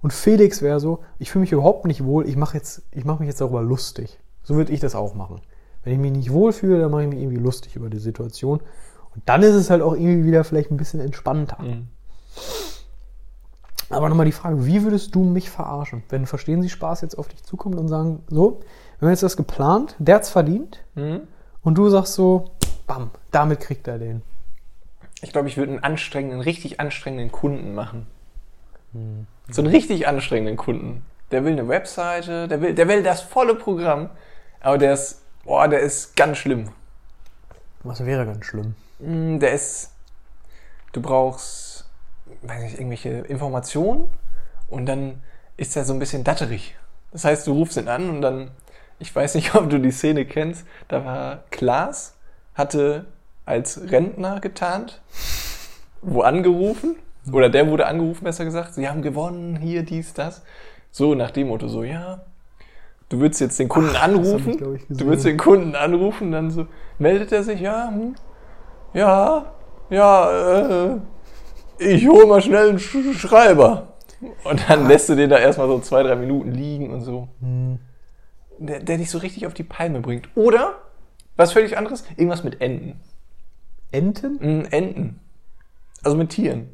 Und 0.03 0.13
Felix 0.13 0.61
wäre 0.61 0.81
so, 0.81 1.01
ich 1.19 1.31
fühle 1.31 1.43
mich 1.43 1.53
überhaupt 1.53 1.87
nicht 1.87 2.05
wohl, 2.05 2.29
ich 2.29 2.37
mache 2.37 2.61
mache 3.05 3.21
mich 3.21 3.29
jetzt 3.29 3.41
darüber 3.41 3.63
lustig. 3.63 4.19
So 4.43 4.57
würde 4.57 4.73
ich 4.73 4.81
das 4.81 4.95
auch 4.95 5.15
machen. 5.15 5.41
Wenn 5.83 5.93
ich 5.93 5.99
mich 5.99 6.13
nicht 6.13 6.33
wohlfühle, 6.33 6.81
dann 6.81 6.91
mache 6.91 7.05
ich 7.05 7.09
mich 7.09 7.21
irgendwie 7.21 7.41
lustig 7.41 7.77
über 7.77 7.89
die 7.89 7.99
Situation. 7.99 8.61
Und 9.15 9.23
dann 9.27 9.43
ist 9.43 9.55
es 9.55 9.71
halt 9.71 9.83
auch 9.83 9.95
irgendwie 9.95 10.25
wieder 10.25 10.45
vielleicht 10.45 10.71
ein 10.71 10.77
bisschen 10.77 11.01
entspannter. 11.01 11.63
Mhm. 11.63 11.89
Aber 13.91 14.09
nochmal 14.09 14.27
die 14.27 14.33
Frage, 14.33 14.65
wie 14.67 14.83
würdest 14.83 15.15
du 15.15 15.23
mich 15.25 15.51
verarschen? 15.51 16.03
Wenn 16.09 16.27
Verstehen 16.27 16.63
Sie 16.63 16.69
Spaß 16.71 17.03
jetzt 17.03 17.17
auf 17.19 17.29
dich 17.29 17.43
zukommt 17.45 17.77
und 17.79 17.89
sagen, 17.89 18.23
so, 18.29 18.61
wir 18.99 19.07
haben 19.07 19.13
jetzt 19.13 19.23
das 19.23 19.37
geplant, 19.37 19.95
der 19.99 20.17
hat's 20.17 20.31
verdient 20.31 20.81
Mhm. 20.95 21.21
und 21.63 21.77
du 21.77 21.89
sagst 21.91 22.15
so, 22.15 22.51
bam, 22.87 23.11
damit 23.31 23.61
kriegt 23.61 23.87
er 23.89 23.99
den. 23.99 24.23
Ich 25.23 25.33
glaube, 25.33 25.49
ich 25.49 25.57
würde 25.57 25.73
einen 25.73 25.83
anstrengenden, 25.85 26.41
richtig 26.41 26.81
anstrengenden 26.81 27.33
Kunden 27.33 27.75
machen. 27.75 28.07
Hm. 28.93 29.27
So 29.51 29.63
einen 29.63 29.71
richtig 29.71 30.07
anstrengenden 30.07 30.57
Kunden. 30.57 31.05
Der 31.31 31.45
will 31.45 31.53
eine 31.53 31.69
Webseite, 31.69 32.47
der 32.49 32.61
will, 32.61 32.75
der 32.75 32.89
will 32.89 33.03
das 33.03 33.21
volle 33.23 33.55
Programm, 33.55 34.11
aber 34.61 34.79
der 34.79 34.93
ist, 34.95 35.23
boah, 35.45 35.67
der 35.69 35.81
ist 35.81 36.15
ganz 36.17 36.39
schlimm. 36.39 36.69
Was 37.83 38.05
wäre 38.05 38.25
ganz 38.27 38.45
schlimm? 38.47 38.75
Mm, 38.99 39.39
Der 39.41 39.53
ist, 39.53 39.91
du 40.93 41.01
brauchst, 41.03 41.64
weiß 42.43 42.63
nicht, 42.63 42.75
irgendwelche 42.75 43.11
Informationen 43.11 44.09
und 44.69 44.87
dann 44.87 45.23
ist 45.57 45.77
er 45.77 45.85
so 45.85 45.93
ein 45.93 45.99
bisschen 45.99 46.25
datterig. 46.25 46.77
Das 47.13 47.25
heißt, 47.25 47.47
du 47.47 47.53
rufst 47.53 47.77
ihn 47.77 47.89
an 47.89 48.11
und 48.11 48.23
dann, 48.23 48.51
ich 48.99 49.15
weiß 49.15 49.35
nicht, 49.37 49.55
ob 49.57 49.71
du 49.71 49.79
die 49.79 49.91
Szene 49.91 50.25
kennst, 50.25 50.67
da 50.89 51.05
war 51.05 51.45
Klaas, 51.51 52.17
hatte 52.55 53.07
als 53.45 53.91
Rentner 53.91 54.41
getarnt, 54.41 55.01
wo 56.03 56.23
angerufen, 56.23 56.97
oder 57.33 57.49
der 57.49 57.69
wurde 57.71 57.87
angerufen, 57.87 58.25
besser 58.25 58.45
gesagt, 58.45 58.75
sie 58.75 58.89
haben 58.89 59.03
gewonnen, 59.03 59.57
hier, 59.57 59.83
dies, 59.83 60.13
das. 60.13 60.43
So 60.91 61.15
nach 61.15 61.31
dem 61.31 61.49
Motto, 61.49 61.69
so, 61.69 61.83
ja, 61.83 62.21
du 63.09 63.21
würdest 63.21 63.41
jetzt 63.41 63.59
den 63.59 63.69
Kunden 63.69 63.95
Ach, 63.97 64.03
anrufen, 64.03 64.51
ich, 64.77 64.87
du 64.89 65.07
würdest 65.07 65.27
den 65.27 65.39
Kunden 65.39 65.75
anrufen, 65.75 66.33
dann 66.33 66.51
so, 66.51 66.67
meldet 66.99 67.33
er 67.33 67.43
sich, 67.43 67.61
ja, 67.61 67.89
hm, 67.89 68.15
ja, 68.93 69.53
ja, 69.91 70.59
äh, 70.59 71.01
ich 71.79 72.09
hole 72.09 72.27
mal 72.27 72.41
schnell 72.41 72.71
einen 72.71 72.79
Sch 72.79 72.97
Schreiber. 73.17 73.95
Und 74.45 74.69
dann 74.69 74.89
lässt 74.89 75.09
du 75.09 75.15
den 75.15 75.31
da 75.31 75.39
erstmal 75.39 75.69
so 75.69 75.81
zwei, 75.81 76.03
drei 76.03 76.17
Minuten 76.17 76.53
liegen 76.53 76.91
und 76.91 77.03
so. 77.03 77.29
Der, 78.59 78.81
der 78.81 78.99
dich 78.99 79.11
so 79.11 79.19
richtig 79.19 79.47
auf 79.47 79.55
die 79.55 79.65
Palme 79.65 80.01
bringt. 80.01 80.29
Oder, 80.35 80.79
was 81.37 81.53
völlig 81.53 81.77
anderes, 81.77 82.05
irgendwas 82.17 82.45
mit 82.45 82.61
Enten. 82.61 83.01
Enten? 83.91 84.35
Mm, 84.41 84.67
Enten. 84.71 85.21
Also 86.03 86.17
mit 86.17 86.31
Tieren. 86.31 86.69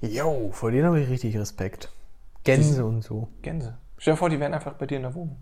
Jo, 0.00 0.50
vor 0.52 0.70
denen 0.70 0.86
habe 0.86 1.00
ich 1.00 1.08
richtig 1.08 1.36
Respekt. 1.38 1.90
Gänse 2.44 2.84
und 2.84 3.02
so. 3.02 3.28
Gänse. 3.42 3.78
Stell 3.98 4.14
dir 4.14 4.18
vor, 4.18 4.30
die 4.30 4.38
wären 4.38 4.54
einfach 4.54 4.74
bei 4.74 4.86
dir 4.86 4.96
in 4.96 5.02
der 5.02 5.14
Wohnung. 5.14 5.36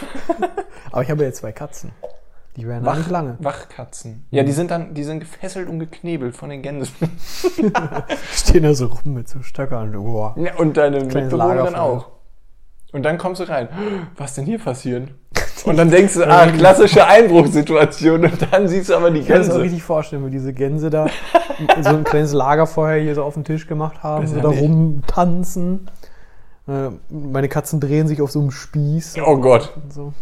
Aber 0.92 1.02
ich 1.02 1.10
habe 1.10 1.24
ja 1.24 1.32
zwei 1.32 1.52
Katzen. 1.52 1.92
Die 2.56 2.68
werden 2.68 2.84
da 2.84 2.94
nicht 2.94 3.08
lange. 3.10 3.36
Wachkatzen. 3.38 4.26
Ja, 4.30 4.42
die 4.42 4.52
sind 4.52 4.70
dann, 4.70 4.92
die 4.92 5.04
sind 5.04 5.20
gefesselt 5.20 5.68
und 5.68 5.78
geknebelt 5.78 6.36
von 6.36 6.50
den 6.50 6.60
Gänsen. 6.60 6.94
Stehen 8.32 8.62
da 8.62 8.74
so 8.74 8.86
rum 8.86 9.14
mit 9.14 9.28
so 9.28 9.42
Stöckern. 9.42 9.92
Boah. 9.92 10.34
Ja, 10.38 10.56
und 10.56 10.76
deine 10.76 11.00
Mitbewohnerin 11.00 11.74
auch. 11.74 12.08
Und 12.92 13.04
dann 13.04 13.16
kommst 13.16 13.40
du 13.40 13.48
rein. 13.48 13.68
Was 14.16 14.34
denn 14.34 14.44
hier 14.44 14.58
passiert? 14.58 15.08
Und 15.64 15.76
dann 15.76 15.90
denkst 15.90 16.14
du, 16.14 16.24
ah, 16.28 16.46
klassische 16.48 17.06
Einbruchssituation. 17.06 18.24
Und 18.24 18.52
dann 18.52 18.66
siehst 18.66 18.90
du 18.90 18.96
aber 18.96 19.12
die 19.12 19.20
Ich 19.20 19.28
kann 19.28 19.34
mir 19.34 19.38
das 19.38 19.48
Gänse. 19.48 19.62
richtig 19.62 19.82
vorstellen, 19.82 20.26
wie 20.26 20.30
diese 20.30 20.52
Gänse 20.52 20.90
da 20.90 21.06
so 21.82 21.90
ein 21.90 22.02
kleines 22.04 22.32
Lagerfeuer 22.32 23.00
hier 23.00 23.14
so 23.14 23.22
auf 23.22 23.34
den 23.34 23.44
Tisch 23.44 23.68
gemacht 23.68 24.02
haben, 24.02 24.26
so 24.26 24.40
da 24.40 24.48
nicht. 24.48 24.60
rumtanzen. 24.60 25.88
Äh, 26.66 26.90
meine 27.08 27.48
Katzen 27.48 27.78
drehen 27.80 28.08
sich 28.08 28.20
auf 28.20 28.32
so 28.32 28.40
einem 28.40 28.50
Spieß. 28.50 29.14
Oh 29.24 29.36
Gott. 29.36 29.72
So. 29.88 30.12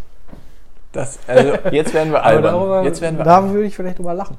Das, 0.91 1.19
also, 1.27 1.53
jetzt 1.71 1.93
werden 1.93 2.11
wir 2.11 2.23
albern. 2.23 2.53
darüber, 2.53 2.83
jetzt 2.83 3.01
werden 3.01 3.17
wir 3.17 3.23
da 3.23 3.49
würde 3.49 3.65
ich 3.65 3.75
vielleicht 3.75 3.99
drüber 3.99 4.13
lachen. 4.13 4.37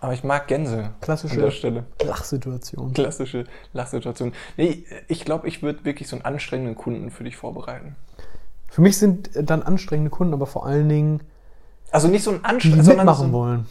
Aber 0.00 0.12
ich 0.12 0.22
mag 0.22 0.46
Gänse 0.46 0.74
an 0.74 0.80
der 0.82 0.92
Klassische 1.00 1.50
Stelle. 1.50 1.84
Lachsituation. 2.04 2.92
Klassische 2.92 3.44
Lachsituation. 3.72 4.32
Nee, 4.56 4.84
ich 5.08 5.24
glaube, 5.24 5.48
ich 5.48 5.62
würde 5.62 5.84
wirklich 5.84 6.08
so 6.08 6.16
einen 6.16 6.24
anstrengenden 6.24 6.76
Kunden 6.76 7.10
für 7.10 7.24
dich 7.24 7.36
vorbereiten. 7.36 7.96
Für 8.68 8.80
mich 8.80 8.96
sind 8.98 9.30
dann 9.34 9.62
anstrengende 9.62 10.10
Kunden, 10.10 10.34
aber 10.34 10.46
vor 10.46 10.66
allen 10.66 10.88
Dingen, 10.88 11.20
Also 11.90 12.06
nicht 12.06 12.22
so 12.22 12.30
ein 12.30 12.38
die 12.38 12.44
anstrengenden, 12.44 12.84
sondern 12.84 13.06
mitmachen 13.06 13.26
so, 13.28 13.32
wollen. 13.32 13.66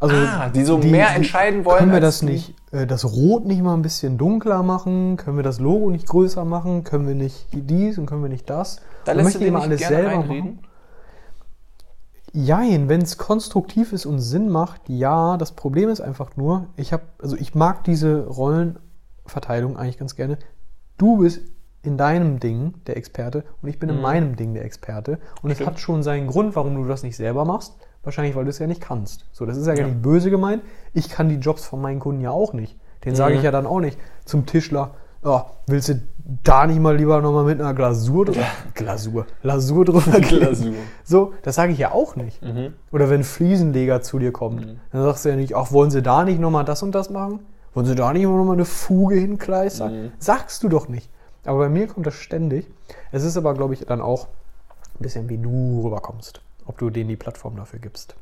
Also, 0.00 0.14
ah, 0.14 0.48
die 0.48 0.62
so 0.64 0.78
mehr 0.78 1.14
entscheiden 1.16 1.64
wollen. 1.64 1.78
Können 1.80 1.92
wir 1.92 2.00
das 2.00 2.20
die- 2.20 2.26
nicht, 2.26 2.54
äh, 2.70 2.86
das 2.86 3.04
Rot 3.04 3.46
nicht 3.46 3.62
mal 3.62 3.74
ein 3.74 3.82
bisschen 3.82 4.16
dunkler 4.16 4.62
machen? 4.62 5.16
Können 5.16 5.36
wir 5.36 5.42
das 5.42 5.58
Logo 5.58 5.90
nicht 5.90 6.06
größer 6.06 6.44
machen? 6.44 6.84
Können 6.84 7.08
wir 7.08 7.14
nicht 7.16 7.48
dies 7.52 7.98
und 7.98 8.06
können 8.06 8.22
wir 8.22 8.28
nicht 8.28 8.48
das? 8.48 8.80
Da 9.04 9.12
Wir 9.12 9.16
lässt 9.22 9.24
du 9.24 9.24
möchten 9.24 9.40
dir 9.40 9.46
immer 9.48 9.62
alles 9.62 9.80
selber 9.80 10.08
reinreden. 10.10 10.44
machen. 10.56 10.58
Jein, 12.32 12.88
wenn 12.88 13.00
es 13.02 13.16
konstruktiv 13.18 13.92
ist 13.92 14.04
und 14.06 14.20
Sinn 14.20 14.48
macht, 14.50 14.82
ja. 14.88 15.36
Das 15.38 15.52
Problem 15.52 15.88
ist 15.88 16.00
einfach 16.00 16.36
nur, 16.36 16.66
ich 16.76 16.92
habe, 16.92 17.02
also 17.20 17.36
ich 17.36 17.54
mag 17.54 17.84
diese 17.84 18.26
Rollenverteilung 18.26 19.76
eigentlich 19.76 19.98
ganz 19.98 20.14
gerne. 20.14 20.38
Du 20.98 21.18
bist 21.18 21.40
in 21.82 21.96
deinem 21.96 22.38
Ding 22.38 22.74
der 22.86 22.96
Experte 22.96 23.44
und 23.62 23.68
ich 23.68 23.78
bin 23.78 23.88
in 23.88 23.96
Mhm. 23.96 24.02
meinem 24.02 24.36
Ding 24.36 24.52
der 24.52 24.64
Experte. 24.64 25.18
Und 25.42 25.50
es 25.50 25.56
Stimmt. 25.56 25.70
hat 25.70 25.80
schon 25.80 26.02
seinen 26.02 26.26
Grund, 26.26 26.54
warum 26.54 26.74
du 26.76 26.84
das 26.86 27.02
nicht 27.02 27.16
selber 27.16 27.44
machst. 27.44 27.74
Wahrscheinlich, 28.08 28.34
weil 28.36 28.44
du 28.44 28.48
es 28.50 28.58
ja 28.58 28.66
nicht 28.66 28.80
kannst. 28.80 29.26
So, 29.32 29.44
das 29.44 29.58
ist 29.58 29.66
ja, 29.66 29.74
Ja. 29.74 29.80
gar 29.82 29.88
nicht 29.88 30.00
böse 30.00 30.30
gemeint. 30.30 30.62
Ich 30.94 31.10
kann 31.10 31.28
die 31.28 31.34
Jobs 31.34 31.66
von 31.66 31.78
meinen 31.82 32.00
Kunden 32.00 32.22
ja 32.22 32.30
auch 32.30 32.54
nicht. 32.54 32.74
Den 33.04 33.14
sage 33.14 33.32
Mhm. 33.34 33.38
ich 33.40 33.44
ja 33.44 33.50
dann 33.50 33.66
auch 33.66 33.80
nicht 33.80 33.98
zum 34.24 34.46
Tischler, 34.46 34.92
oh, 35.22 35.42
willst 35.66 35.90
du 35.90 36.00
da 36.42 36.66
nicht 36.66 36.80
mal 36.80 36.96
lieber 36.96 37.20
nochmal 37.20 37.44
mit 37.44 37.60
einer 37.60 37.74
Glasur 37.74 38.24
drüber? 38.24 38.46
Glasur. 38.72 39.26
Lasur 39.42 39.84
drüber? 39.84 40.20
Glasur. 40.20 40.72
So, 41.04 41.34
das 41.42 41.56
sage 41.56 41.72
ich 41.72 41.78
ja 41.78 41.92
auch 41.92 42.16
nicht. 42.16 42.40
Mhm. 42.42 42.72
Oder 42.92 43.10
wenn 43.10 43.24
Fliesenleger 43.24 44.00
zu 44.00 44.18
dir 44.18 44.32
kommt, 44.32 44.66
dann 44.90 45.02
sagst 45.02 45.26
du 45.26 45.28
ja 45.28 45.36
nicht, 45.36 45.54
ach, 45.54 45.70
wollen 45.70 45.90
sie 45.90 46.00
da 46.00 46.24
nicht 46.24 46.40
nochmal 46.40 46.64
das 46.64 46.82
und 46.82 46.92
das 46.94 47.10
machen? 47.10 47.40
Wollen 47.74 47.84
sie 47.84 47.94
da 47.94 48.10
nicht 48.14 48.22
nochmal 48.24 48.54
eine 48.56 48.64
Fuge 48.64 49.16
hinkleistern? 49.16 49.92
Mhm. 50.04 50.12
Sagst 50.18 50.62
du 50.62 50.70
doch 50.70 50.88
nicht. 50.88 51.10
Aber 51.44 51.58
bei 51.58 51.68
mir 51.68 51.86
kommt 51.88 52.06
das 52.06 52.14
ständig. 52.14 52.70
Es 53.12 53.22
ist 53.22 53.36
aber, 53.36 53.52
glaube 53.52 53.74
ich, 53.74 53.84
dann 53.84 54.00
auch 54.00 54.28
ein 54.98 55.02
bisschen, 55.02 55.28
wie 55.28 55.36
du 55.36 55.82
rüberkommst. 55.84 56.40
Ob 56.68 56.78
du 56.78 56.90
denen 56.90 57.08
die 57.08 57.16
Plattform 57.16 57.56
dafür 57.56 57.80
gibst. 57.80 58.14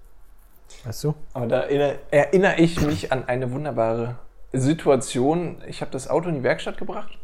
Weißt 0.85 1.05
du? 1.05 1.15
Aber 1.35 1.47
da 1.47 1.61
erinnere, 1.61 1.99
erinnere 2.11 2.57
ich 2.57 2.81
mich 2.81 3.13
an 3.13 3.29
eine 3.29 3.53
wunderbare 3.53 4.17
Situation. 4.53 5.63
Ich 5.67 5.81
habe 5.83 5.91
das 5.91 6.09
Auto 6.09 6.29
in 6.29 6.37
die 6.37 6.43
Werkstatt 6.43 6.79
gebracht 6.79 7.19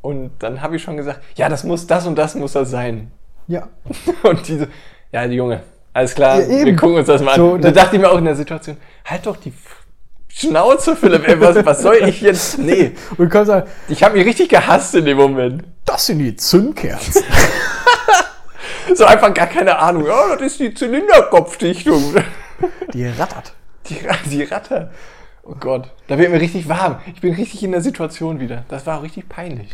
und 0.00 0.30
dann 0.40 0.62
habe 0.62 0.76
ich 0.76 0.82
schon 0.82 0.96
gesagt, 0.96 1.20
ja, 1.36 1.48
das 1.48 1.64
muss, 1.64 1.86
das 1.86 2.06
und 2.06 2.16
das 2.16 2.34
muss 2.34 2.52
das 2.52 2.70
sein. 2.70 3.10
Ja. 3.46 3.68
Und 4.24 4.46
diese, 4.46 4.68
ja, 5.10 5.26
die 5.26 5.36
Junge, 5.36 5.62
alles 5.94 6.14
klar, 6.14 6.38
Ja, 6.42 6.66
wir 6.66 6.76
gucken 6.76 6.96
uns 6.96 7.06
das 7.06 7.22
mal 7.22 7.30
an. 7.32 7.36
So, 7.36 7.52
und 7.52 7.64
da 7.64 7.70
dachte 7.70 7.96
ich 7.96 8.02
mir 8.02 8.10
auch 8.10 8.18
in 8.18 8.26
der 8.26 8.36
Situation, 8.36 8.76
halt 9.06 9.24
doch 9.24 9.38
die 9.38 9.54
Schnauze, 10.28 10.94
Philipp, 10.94 11.26
ey, 11.26 11.40
was, 11.40 11.64
was 11.64 11.80
soll 11.80 11.96
ich 12.06 12.20
jetzt? 12.20 12.58
Nee, 12.58 12.92
Und 13.16 13.30
kannst 13.30 13.46
sagen, 13.46 13.66
ich 13.88 14.02
habe 14.02 14.18
mich 14.18 14.26
richtig 14.26 14.50
gehasst 14.50 14.94
in 14.94 15.06
dem 15.06 15.16
Moment. 15.16 15.64
das 15.86 16.04
sind 16.04 16.18
die 16.18 16.36
Zündkerzen. 16.36 17.24
So 18.94 19.04
einfach 19.04 19.32
gar 19.34 19.46
keine 19.46 19.78
Ahnung. 19.78 20.06
Ja, 20.06 20.36
das 20.36 20.52
ist 20.52 20.60
die 20.60 20.74
Zylinderkopfdichtung. 20.74 22.14
die 22.92 23.06
rattert. 23.06 23.54
Die, 23.86 23.98
die 24.30 24.42
Ratte. 24.44 24.90
Oh 25.42 25.54
Gott, 25.58 25.90
da 26.08 26.18
wird 26.18 26.30
mir 26.30 26.40
richtig 26.40 26.68
warm. 26.68 27.00
Ich 27.14 27.20
bin 27.20 27.34
richtig 27.34 27.62
in 27.62 27.72
der 27.72 27.80
Situation 27.80 28.38
wieder. 28.40 28.64
Das 28.68 28.84
war 28.86 29.02
richtig 29.02 29.28
peinlich. 29.28 29.70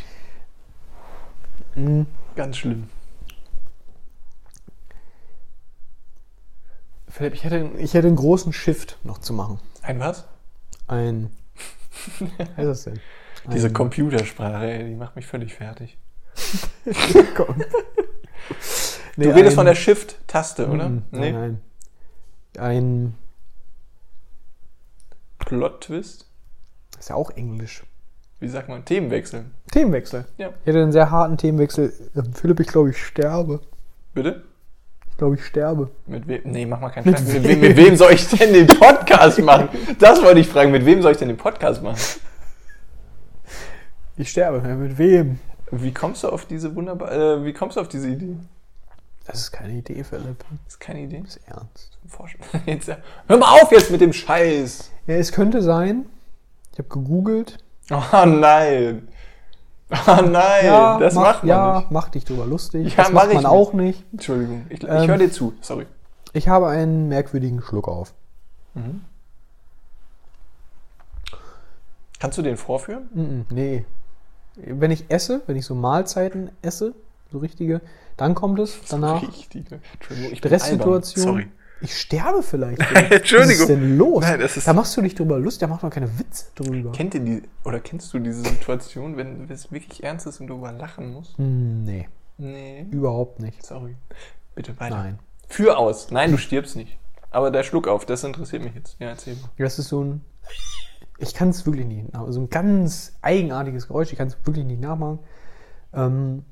Mhm. 1.74 2.06
Ganz 2.36 2.58
schlimm. 2.58 2.88
Philipp, 7.08 7.34
ich 7.34 7.44
hätte, 7.44 7.70
ich 7.78 7.94
hätte 7.94 8.08
einen 8.08 8.16
großen 8.16 8.52
Shift 8.52 8.98
noch 9.04 9.18
zu 9.18 9.32
machen. 9.32 9.60
Ein 9.82 10.00
was? 10.00 10.26
Ein. 10.88 11.30
Was 12.56 12.58
ist 12.58 12.58
das 12.58 12.84
denn? 12.84 13.00
Diese 13.52 13.72
Computersprache, 13.72 14.66
ey, 14.66 14.84
die 14.88 14.94
macht 14.94 15.16
mich 15.16 15.26
völlig 15.26 15.54
fertig. 15.54 15.98
Komm. 17.36 17.62
Du 19.16 19.22
Nee, 19.22 19.30
redest 19.30 19.52
ein- 19.52 19.56
von 19.56 19.66
der 19.66 19.74
Shift-Taste, 19.74 20.68
oder? 20.68 20.88
Mm, 20.88 21.02
nee. 21.12 21.32
Nein, 21.32 21.34
nein. 21.34 21.60
Ein. 22.58 23.14
Plot-Twist? 25.38 26.26
Ist 26.98 27.08
ja 27.10 27.14
auch 27.16 27.30
Englisch. 27.30 27.82
Wie 28.40 28.48
sagt 28.48 28.68
man? 28.68 28.84
Themenwechsel. 28.84 29.44
Themenwechsel. 29.70 30.24
Ja. 30.38 30.50
Ich 30.62 30.66
hätte 30.66 30.82
einen 30.82 30.92
sehr 30.92 31.10
harten 31.10 31.36
Themenwechsel. 31.36 31.92
Philipp, 32.34 32.60
ich 32.60 32.66
glaube, 32.66 32.90
ich 32.90 33.02
sterbe. 33.04 33.60
Bitte? 34.14 34.42
Ich 35.10 35.16
glaube, 35.18 35.36
ich 35.36 35.44
sterbe. 35.44 35.90
Mit 36.06 36.26
wem? 36.26 36.40
Nee, 36.44 36.66
mach 36.66 36.80
mal 36.80 36.90
keinen 36.90 37.06
Mit 37.06 37.18
Scheiß. 37.18 37.32
Mit, 37.34 37.44
wem? 37.44 37.60
mit 37.60 37.76
wem 37.76 37.96
soll 37.96 38.12
ich 38.12 38.26
denn 38.28 38.52
den 38.52 38.66
Podcast 38.66 39.38
machen? 39.42 39.68
Das 39.98 40.22
wollte 40.22 40.40
ich 40.40 40.48
fragen. 40.48 40.72
Mit 40.72 40.84
wem 40.84 41.02
soll 41.02 41.12
ich 41.12 41.18
denn 41.18 41.28
den 41.28 41.36
Podcast 41.36 41.82
machen? 41.82 41.98
Ich 44.16 44.30
sterbe. 44.30 44.60
Mit 44.60 44.98
wem? 44.98 45.38
Wie 45.70 45.92
kommst 45.92 46.22
du 46.24 46.28
auf 46.28 46.46
diese 46.46 46.74
wunderbar, 46.74 47.12
äh, 47.12 47.44
wie 47.44 47.52
kommst 47.52 47.76
du 47.76 47.80
auf 47.80 47.88
diese 47.88 48.08
Idee? 48.08 48.36
Das 49.24 49.40
ist 49.40 49.52
keine 49.52 49.72
Idee, 49.74 50.04
Philipp. 50.04 50.44
Das 50.64 50.74
ist 50.74 50.80
keine 50.80 51.00
Idee. 51.02 51.20
Das 51.24 51.36
ist 51.36 51.48
ernst. 51.48 51.98
Jetzt, 52.66 52.88
äh, 52.88 52.96
hör 53.26 53.38
mal 53.38 53.60
auf 53.62 53.72
jetzt 53.72 53.90
mit 53.90 54.00
dem 54.00 54.12
Scheiß. 54.12 54.90
Ja, 55.06 55.14
es 55.14 55.32
könnte 55.32 55.62
sein. 55.62 56.06
Ich 56.72 56.78
habe 56.78 56.88
gegoogelt. 56.88 57.58
Oh 57.90 58.26
nein. 58.26 59.08
Oh 59.90 60.22
nein, 60.22 61.00
das 61.00 61.14
mach, 61.14 61.22
macht 61.22 61.42
man 61.44 61.48
ja, 61.48 61.78
nicht. 61.78 61.90
mach 61.90 62.08
dich 62.08 62.24
drüber 62.24 62.46
lustig. 62.46 62.88
Ja, 62.96 63.04
das 63.04 63.12
mach 63.12 63.22
macht 63.24 63.28
man 63.34 63.42
nicht. 63.42 63.46
auch 63.46 63.72
nicht. 63.72 64.04
Entschuldigung, 64.12 64.66
ich, 64.68 64.82
ich 64.82 64.88
Ähm. 64.88 65.08
höre 65.08 65.18
dir 65.18 65.30
zu. 65.30 65.54
Sorry. 65.60 65.86
Ich 66.32 66.48
habe 66.48 66.68
einen 66.68 67.08
merkwürdigen 67.08 67.62
Schluck 67.62 67.88
auf. 67.88 68.12
Kannst 72.18 72.38
du 72.38 72.42
den 72.42 72.56
vorführen? 72.56 73.08
Mm, 73.12 73.20
mm, 73.20 73.46
nee. 73.50 73.84
Wenn 74.56 74.90
ich 74.90 75.10
esse, 75.10 75.42
wenn 75.46 75.56
ich 75.56 75.64
so 75.66 75.74
Mahlzeiten 75.74 76.50
esse, 76.62 76.94
so 77.34 77.38
richtige, 77.40 77.80
dann 78.16 78.34
kommt 78.34 78.58
es 78.58 78.78
danach. 78.88 79.22
Richtige. 79.22 79.80
Ich. 80.30 80.38
Stresssituation. 80.38 81.22
Sorry. 81.24 81.46
Ich 81.80 81.98
sterbe 82.00 82.42
vielleicht. 82.42 82.80
Entschuldigung. 82.80 83.50
Was 83.50 83.60
ist 83.60 83.68
denn 83.68 83.98
los? 83.98 84.22
Nein, 84.22 84.40
das 84.40 84.56
ist- 84.56 84.66
da 84.66 84.72
machst 84.72 84.96
du 84.96 85.02
dich 85.02 85.14
drüber 85.14 85.38
lustig, 85.38 85.60
da 85.60 85.66
macht 85.66 85.82
man 85.82 85.90
keine 85.90 86.18
Witze 86.18 86.46
drüber. 86.54 86.92
Kennt 86.92 87.14
ihr 87.14 87.20
die, 87.20 87.42
oder 87.64 87.80
kennst 87.80 88.14
du 88.14 88.18
diese 88.20 88.42
Situation, 88.42 89.16
wenn 89.16 89.50
es 89.50 89.70
wirklich 89.70 90.02
ernst 90.02 90.26
ist 90.26 90.40
und 90.40 90.46
du 90.46 90.54
über 90.54 90.72
lachen 90.72 91.12
musst? 91.12 91.36
Hm, 91.36 91.84
nee, 91.84 92.08
Nee. 92.38 92.86
überhaupt 92.90 93.40
nicht. 93.40 93.64
Sorry. 93.66 93.96
Bitte 94.54 94.78
weiter. 94.80 94.96
Nein. 94.96 95.18
Für 95.48 95.76
aus. 95.76 96.10
Nein, 96.10 96.30
du 96.30 96.38
stirbst 96.38 96.74
nicht. 96.76 96.96
Aber 97.30 97.50
der 97.50 97.64
Schluck 97.64 97.86
auf, 97.88 98.06
das 98.06 98.24
interessiert 98.24 98.62
mich 98.64 98.74
jetzt. 98.74 98.96
Ja, 99.00 99.08
erzähl 99.08 99.34
mal. 99.34 99.50
Das 99.58 99.78
ist 99.78 99.88
so 99.88 100.02
ein. 100.04 100.20
Ich 101.18 101.34
kann 101.34 101.50
es 101.50 101.66
wirklich 101.66 101.86
nicht. 101.86 102.06
So 102.28 102.40
ein 102.40 102.48
ganz 102.50 103.16
eigenartiges 103.20 103.88
Geräusch. 103.88 104.10
Ich 104.12 104.18
kann 104.18 104.28
es 104.28 104.36
wirklich 104.44 104.64
nicht 104.64 104.80
nachmachen. 104.80 105.18
Ähm, 105.92 106.44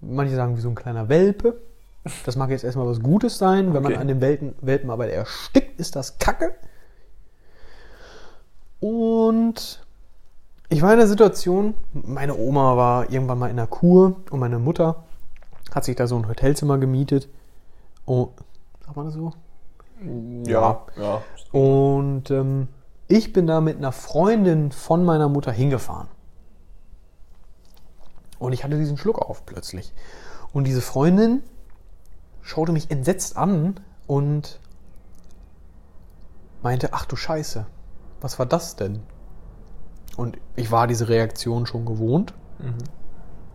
manche 0.00 0.34
sagen 0.36 0.56
wie 0.56 0.60
so 0.60 0.68
ein 0.68 0.74
kleiner 0.74 1.08
Welpe. 1.08 1.60
Das 2.24 2.36
mag 2.36 2.50
jetzt 2.50 2.62
erstmal 2.64 2.86
was 2.86 3.00
Gutes 3.00 3.36
sein. 3.38 3.74
Wenn 3.74 3.82
man 3.82 3.92
Okay. 3.92 4.00
an 4.00 4.08
dem 4.08 4.20
Welpen, 4.20 4.54
Welpen 4.60 4.90
aber 4.90 5.08
erstickt, 5.08 5.80
ist 5.80 5.96
das 5.96 6.18
Kacke. 6.18 6.54
Und 8.80 9.84
ich 10.68 10.82
war 10.82 10.92
in 10.92 10.98
der 10.98 11.08
Situation, 11.08 11.74
meine 11.92 12.36
Oma 12.36 12.76
war 12.76 13.10
irgendwann 13.10 13.38
mal 13.38 13.50
in 13.50 13.56
der 13.56 13.66
Kur 13.66 14.16
und 14.30 14.38
meine 14.40 14.58
Mutter 14.58 15.04
hat 15.74 15.84
sich 15.84 15.96
da 15.96 16.06
so 16.06 16.16
ein 16.16 16.28
Hotelzimmer 16.28 16.78
gemietet. 16.78 17.28
Oh, 18.04 18.28
sagt 18.84 18.96
man 18.96 19.06
das 19.06 19.14
so? 19.14 19.32
Ja, 20.46 20.82
ja. 20.96 21.22
Und 21.52 22.30
ähm, 22.30 22.68
ich 23.08 23.32
bin 23.32 23.46
da 23.46 23.60
mit 23.60 23.78
einer 23.78 23.92
Freundin 23.92 24.70
von 24.72 25.04
meiner 25.04 25.28
Mutter 25.28 25.52
hingefahren. 25.52 26.08
Und 28.38 28.52
ich 28.52 28.64
hatte 28.64 28.78
diesen 28.78 28.96
Schluck 28.96 29.18
auf 29.18 29.46
plötzlich. 29.46 29.92
Und 30.52 30.64
diese 30.64 30.80
Freundin 30.80 31.42
schaute 32.42 32.72
mich 32.72 32.90
entsetzt 32.90 33.36
an 33.36 33.80
und 34.06 34.60
meinte, 36.62 36.90
ach 36.92 37.06
du 37.06 37.16
Scheiße, 37.16 37.66
was 38.20 38.38
war 38.38 38.46
das 38.46 38.76
denn? 38.76 39.00
Und 40.16 40.38
ich 40.54 40.70
war 40.70 40.86
diese 40.86 41.08
Reaktion 41.08 41.66
schon 41.66 41.84
gewohnt. 41.84 42.34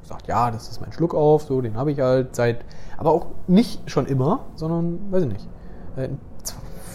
Sagt, 0.04 0.28
ja, 0.28 0.52
das 0.52 0.68
ist 0.70 0.82
mein 0.82 0.92
Schluck 0.92 1.16
auf, 1.16 1.44
so, 1.44 1.62
den 1.62 1.78
habe 1.78 1.92
ich 1.92 2.00
halt 2.00 2.36
seit, 2.36 2.66
aber 2.98 3.12
auch 3.12 3.28
nicht 3.48 3.90
schon 3.90 4.06
immer, 4.06 4.46
sondern, 4.56 5.12
weiß 5.12 5.24
ich 5.24 5.32
nicht, 5.32 5.50
seit 5.96 6.12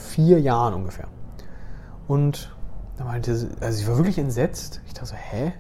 vier 0.09 0.41
Jahren 0.41 0.75
ungefähr. 0.75 1.09
Und 2.09 2.55
da 2.97 3.05
meinte 3.05 3.35
sie, 3.35 3.49
also 3.61 3.81
ich 3.81 3.89
war 3.89 3.97
wirklich 3.97 4.19
entsetzt. 4.19 4.81
Ich 4.87 4.95
dachte 4.95 5.09
so, 5.09 5.17
hä? 5.17 5.53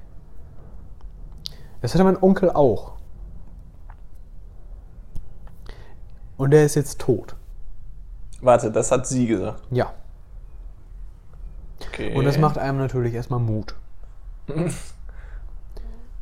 Das 1.87 1.95
hatte 1.95 2.03
mein 2.03 2.21
Onkel 2.21 2.51
auch. 2.51 2.95
Und 6.37 6.51
der 6.51 6.65
ist 6.65 6.75
jetzt 6.75 6.99
tot. 7.01 7.37
Warte, 8.41 8.73
das 8.73 8.91
hat 8.91 9.07
sie 9.07 9.29
gesagt. 9.29 9.63
Ja. 9.71 9.95
Okay. 11.87 12.13
Und 12.17 12.25
das 12.25 12.39
macht 12.39 12.59
einem 12.59 12.79
natürlich 12.79 13.15
erstmal 13.15 13.39
Mut. 13.39 13.77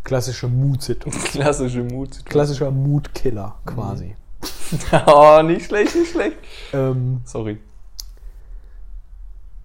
Klassische 0.04 0.48
Mutsituation. 0.48 1.24
Klassische 1.24 1.82
Mut. 1.82 2.26
Klassischer 2.26 2.70
Mutkiller 2.70 3.54
quasi. 3.64 4.16
oh, 5.06 5.40
nicht 5.42 5.64
schlecht, 5.64 5.94
nicht 5.94 6.10
schlecht. 6.12 6.36
Ähm, 6.74 7.22
Sorry. 7.24 7.58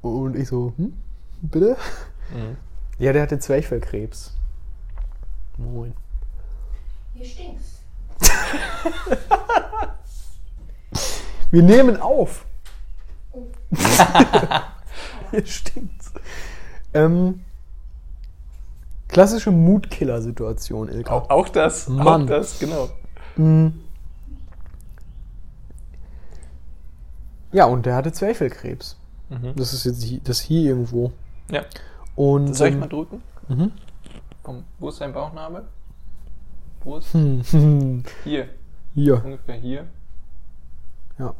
und 0.01 0.37
ich 0.37 0.47
so, 0.47 0.71
hm? 0.77 0.93
Bitte? 1.41 1.75
Mhm. 2.33 2.55
Ja, 2.99 3.11
der 3.11 3.23
hatte 3.23 3.37
Zwerchfellkrebs. 3.37 4.38
Moin. 5.59 5.93
Hier 7.13 7.25
stinkt's. 7.25 7.79
Wir 11.51 11.63
nehmen 11.63 11.99
auf. 11.99 12.45
Hier 15.31 15.45
stinkt's. 15.45 16.13
Ähm, 16.93 17.43
klassische 19.09 19.51
Mutkiller-Situation, 19.51 20.87
Ilka. 20.89 21.13
Auch, 21.13 21.29
auch 21.29 21.49
das, 21.49 21.89
Mann. 21.89 22.23
auch 22.23 22.27
das, 22.27 22.59
genau. 22.59 22.89
Mhm. 23.35 23.81
Ja, 27.51 27.65
und 27.65 27.85
der 27.85 27.95
hatte 27.95 28.13
Zwerchfellkrebs. 28.13 28.95
Mhm. 29.29 29.55
Das 29.55 29.73
ist 29.73 29.85
jetzt 29.85 30.03
hier, 30.03 30.19
das 30.23 30.39
hier 30.39 30.69
irgendwo. 30.69 31.11
Ja. 31.51 31.65
Und 32.15 32.55
Soll 32.55 32.69
ich 32.69 32.73
ähm, 32.75 32.79
mal 32.79 32.89
drücken? 32.89 33.21
Mhm. 33.47 33.71
Komm, 34.49 34.63
wo 34.79 34.89
ist 34.89 34.99
dein 34.99 35.13
Bauchnabel? 35.13 35.63
Wo 36.83 36.97
ist? 36.97 37.13
Hm, 37.13 38.03
Hier, 38.23 38.49
Hier. 38.95 39.23
ungefähr 39.23 39.53
hier. 39.53 39.85
Ja. 41.19 41.35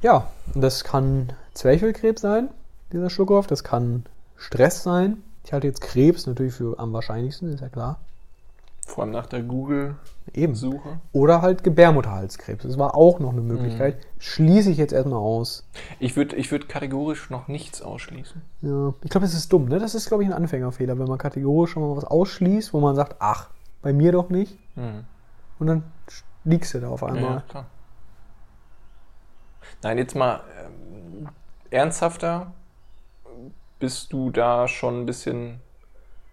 Ja, 0.00 0.30
das 0.54 0.84
kann 0.84 1.34
Zwerchfellkrebs 1.52 2.22
sein, 2.22 2.48
dieser 2.94 3.10
Schluckauf. 3.10 3.46
Das 3.46 3.62
kann 3.62 4.06
Stress 4.38 4.82
sein. 4.82 5.22
Ich 5.44 5.52
halte 5.52 5.66
jetzt 5.66 5.82
Krebs 5.82 6.26
natürlich 6.26 6.54
für 6.54 6.78
am 6.78 6.94
wahrscheinlichsten, 6.94 7.52
ist 7.52 7.60
ja 7.60 7.68
klar. 7.68 8.00
Vor 8.90 9.04
allem 9.04 9.12
nach 9.12 9.26
der 9.26 9.42
Google-Suche. 9.42 10.88
Eben. 10.88 11.00
Oder 11.12 11.42
halt 11.42 11.62
Gebärmutterhalskrebs. 11.62 12.64
Das 12.64 12.76
war 12.76 12.96
auch 12.96 13.20
noch 13.20 13.30
eine 13.30 13.40
Möglichkeit. 13.40 14.04
Schließe 14.18 14.68
ich 14.68 14.78
jetzt 14.78 14.92
erstmal 14.92 15.20
aus. 15.20 15.64
Ich 16.00 16.16
würde 16.16 16.34
ich 16.34 16.50
würd 16.50 16.68
kategorisch 16.68 17.30
noch 17.30 17.46
nichts 17.46 17.82
ausschließen. 17.82 18.42
Ja, 18.62 18.92
ich 19.02 19.10
glaube, 19.10 19.26
das 19.26 19.34
ist 19.34 19.52
dumm, 19.52 19.66
ne? 19.66 19.78
Das 19.78 19.94
ist, 19.94 20.08
glaube 20.08 20.24
ich, 20.24 20.28
ein 20.28 20.32
Anfängerfehler, 20.32 20.98
wenn 20.98 21.06
man 21.06 21.18
kategorisch 21.18 21.70
schon 21.70 21.88
mal 21.88 21.96
was 21.96 22.04
ausschließt, 22.04 22.74
wo 22.74 22.80
man 22.80 22.96
sagt, 22.96 23.16
ach, 23.20 23.50
bei 23.80 23.92
mir 23.92 24.10
doch 24.10 24.28
nicht. 24.28 24.58
Mhm. 24.74 25.04
Und 25.60 25.66
dann 25.68 25.84
liegst 26.42 26.74
du 26.74 26.80
da 26.80 26.88
auf 26.88 27.04
einmal. 27.04 27.22
Ja, 27.22 27.44
klar. 27.48 27.66
Nein, 29.82 29.98
jetzt 29.98 30.16
mal 30.16 30.40
ähm, 30.64 31.28
ernsthafter. 31.70 32.52
Bist 33.78 34.12
du 34.12 34.30
da 34.30 34.66
schon 34.66 35.02
ein 35.02 35.06
bisschen 35.06 35.60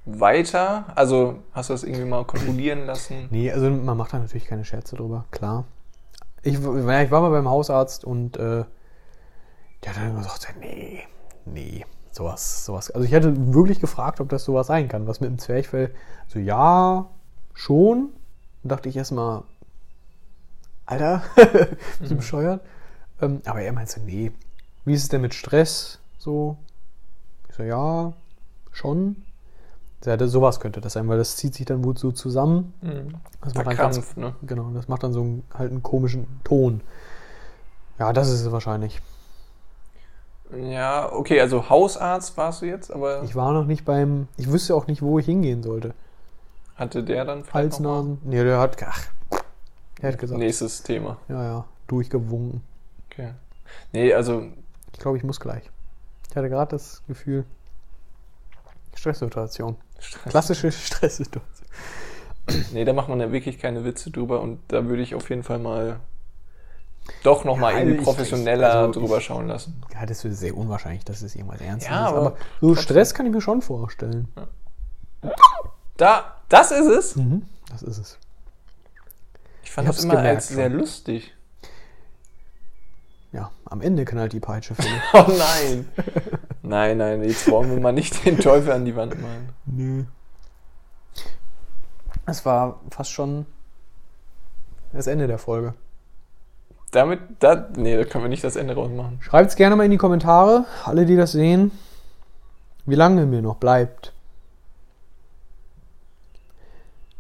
weiter? 0.07 0.85
Also 0.95 1.39
hast 1.51 1.69
du 1.69 1.73
das 1.73 1.83
irgendwie 1.83 2.05
mal 2.05 2.23
kontrollieren 2.25 2.85
lassen? 2.85 3.27
Nee, 3.29 3.51
also 3.51 3.69
man 3.69 3.97
macht 3.97 4.13
da 4.13 4.19
natürlich 4.19 4.45
keine 4.45 4.65
Scherze 4.65 4.95
drüber, 4.95 5.25
klar. 5.31 5.65
Ich, 6.43 6.55
ich 6.55 6.63
war 6.63 7.21
mal 7.21 7.29
beim 7.29 7.49
Hausarzt 7.49 8.05
und 8.05 8.37
äh, 8.37 8.63
der 9.83 9.95
hat 9.95 9.97
dann 9.97 10.15
gesagt, 10.15 10.55
nee, 10.59 11.03
nee, 11.45 11.85
sowas, 12.11 12.65
sowas. 12.65 12.89
Also 12.89 13.05
ich 13.05 13.13
hatte 13.13 13.53
wirklich 13.53 13.79
gefragt, 13.79 14.21
ob 14.21 14.29
das 14.29 14.45
sowas 14.45 14.67
sein 14.67 14.87
kann, 14.87 15.07
was 15.07 15.19
mit 15.19 15.29
dem 15.29 15.39
Zwerchfell. 15.39 15.93
So, 16.27 16.39
ja, 16.39 17.09
schon. 17.53 18.13
Und 18.63 18.71
dachte 18.71 18.87
ich 18.87 18.95
erstmal, 18.95 19.43
Alter, 20.85 21.21
bist 21.99 22.11
du 22.11 22.15
bescheuert? 22.15 22.61
Ähm, 23.21 23.41
aber 23.45 23.61
er 23.61 23.73
meinte 23.73 23.91
so, 23.91 24.01
nee, 24.01 24.31
wie 24.85 24.93
ist 24.93 25.03
es 25.03 25.09
denn 25.09 25.21
mit 25.21 25.33
Stress? 25.33 25.99
So, 26.17 26.57
ich 27.49 27.55
so, 27.55 27.63
ja, 27.63 28.13
schon. 28.71 29.26
Ja, 30.05 30.15
das- 30.15 30.31
sowas 30.31 30.59
könnte 30.59 30.79
das 30.79 30.93
sein, 30.93 31.07
weil 31.09 31.17
das 31.17 31.35
zieht 31.37 31.53
sich 31.55 31.65
dann 31.65 31.83
wohl 31.83 31.97
so 31.97 32.11
zusammen. 32.11 32.73
Mhm. 32.81 33.15
Das 33.41 33.53
macht 33.55 33.67
dann 33.67 33.75
ganz, 33.77 34.15
ne? 34.15 34.35
genau, 34.43 34.69
das 34.73 34.87
macht 34.87 35.03
dann 35.03 35.11
so 35.13 35.21
einen, 35.21 35.43
halt 35.53 35.71
einen 35.71 35.83
komischen 35.83 36.27
Ton. 36.43 36.81
Ja, 37.99 38.13
das 38.13 38.29
ist 38.29 38.41
es 38.41 38.51
wahrscheinlich. 38.51 39.01
Ja, 40.55 41.11
okay, 41.11 41.41
also 41.41 41.69
Hausarzt 41.69 42.37
warst 42.37 42.61
du 42.61 42.67
jetzt, 42.67 42.91
aber 42.93 43.23
Ich 43.23 43.35
war 43.35 43.51
noch 43.51 43.65
nicht 43.65 43.83
beim, 43.83 44.27
ich 44.37 44.49
wüsste 44.49 44.75
auch 44.75 44.87
nicht, 44.87 45.01
wo 45.01 45.19
ich 45.19 45.25
hingehen 45.25 45.61
sollte. 45.63 45.93
hatte 46.75 47.03
der 47.03 47.25
dann 47.25 47.39
vielleicht 47.43 47.53
Hals, 47.55 47.79
noch 47.79 47.89
mal- 47.89 47.97
Nasen. 47.97 48.17
Nee, 48.23 48.43
der 48.43 48.59
hat, 48.59 48.77
ach, 48.83 49.07
der 50.01 50.11
hat 50.13 50.19
gesagt, 50.19 50.39
Nächstes 50.39 50.83
Thema. 50.83 51.17
ja, 51.27 51.43
ja, 51.43 51.65
durchgewunken. 51.87 52.61
Okay. 53.11 53.33
Nee, 53.91 54.13
also 54.13 54.43
Ich 54.93 54.99
glaube, 54.99 55.17
ich 55.17 55.23
muss 55.23 55.39
gleich. 55.39 55.69
Ich 56.29 56.35
hatte 56.37 56.49
gerade 56.49 56.69
das 56.71 57.01
Gefühl, 57.07 57.43
Stresssituation. 58.95 59.75
Klassische 60.29 60.71
Stresssituation. 60.73 61.67
Nee, 62.71 62.85
da 62.85 62.93
macht 62.93 63.09
man 63.09 63.19
ja 63.19 63.31
wirklich 63.31 63.59
keine 63.59 63.83
Witze 63.83 64.09
drüber 64.11 64.39
und 64.41 64.59
da 64.69 64.85
würde 64.85 65.01
ich 65.03 65.15
auf 65.15 65.29
jeden 65.29 65.43
Fall 65.43 65.59
mal 65.59 65.99
doch 67.23 67.43
nochmal 67.45 67.73
Ja, 67.73 67.79
irgendwie 67.79 68.03
professioneller 68.03 68.73
also 68.73 68.99
drüber 68.99 69.17
ich- 69.17 69.25
schauen 69.25 69.47
lassen. 69.47 69.81
Ja, 69.93 70.05
das 70.05 70.23
ist 70.25 70.39
sehr 70.39 70.55
unwahrscheinlich, 70.55 71.03
dass 71.05 71.21
es 71.21 71.35
irgendwas 71.35 71.61
ernst 71.61 71.87
Ja, 71.87 72.05
ist. 72.05 72.11
aber 72.13 72.17
Aber 72.27 72.37
so. 72.61 72.75
Stress 72.75 73.13
kann 73.13 73.25
ich 73.25 73.31
mir 73.33 73.41
schon 73.41 73.61
vorstellen. 73.61 74.27
Da, 75.97 76.35
das 76.49 76.71
ist 76.71 76.87
es. 76.87 77.15
Mhm, 77.15 77.43
das 77.69 77.81
ist 77.83 77.97
es. 77.97 78.17
Ich 79.63 79.71
fand 79.71 79.89
Ich 79.89 79.95
das 79.95 80.03
immer 80.05 80.15
gemerkt 80.15 80.35
als 80.35 80.47
sehr 80.49 80.69
schon. 80.69 80.79
lustig. 80.79 81.33
Ja, 83.33 83.51
am 83.65 83.81
Ende 83.81 84.05
knallt 84.05 84.31
die 84.33 84.39
Peitsche. 84.39 84.73
Oh 85.13 85.25
nein. 85.27 85.87
nein, 86.67 86.97
nein, 86.97 87.23
jetzt 87.23 87.49
wollen 87.49 87.69
wir 87.69 87.79
mal 87.79 87.91
nicht 87.91 88.25
den 88.25 88.37
Teufel 88.37 88.71
an 88.71 88.85
die 88.85 88.95
Wand 88.95 89.19
malen. 89.21 89.49
Nö. 89.65 90.03
Es 92.25 92.45
war 92.45 92.81
fast 92.91 93.11
schon 93.11 93.45
das 94.93 95.07
Ende 95.07 95.27
der 95.27 95.37
Folge. 95.37 95.73
Damit, 96.91 97.19
da, 97.39 97.69
nee, 97.75 97.97
da 97.97 98.05
können 98.05 98.23
wir 98.23 98.29
nicht 98.29 98.43
das 98.43 98.55
Ende 98.55 98.75
rausmachen. 98.75 99.21
Schreibt 99.21 99.49
es 99.49 99.55
gerne 99.55 99.75
mal 99.75 99.83
in 99.83 99.91
die 99.91 99.97
Kommentare, 99.97 100.65
alle, 100.85 101.05
die 101.05 101.15
das 101.15 101.33
sehen, 101.33 101.71
wie 102.85 102.95
lange 102.95 103.25
mir 103.25 103.41
noch 103.41 103.55
bleibt. 103.55 104.13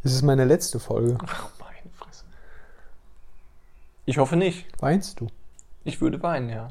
Es 0.03 0.13
ist 0.13 0.21
meine 0.21 0.45
letzte 0.45 0.79
Folge. 0.79 1.17
Ach, 1.25 1.49
meine 1.59 1.93
Fresse. 1.93 2.23
Ich 4.05 4.17
hoffe 4.17 4.37
nicht. 4.37 4.65
Weinst 4.81 5.19
du? 5.19 5.27
Ich 5.83 5.99
würde 5.99 6.21
weinen, 6.23 6.49
ja. 6.49 6.69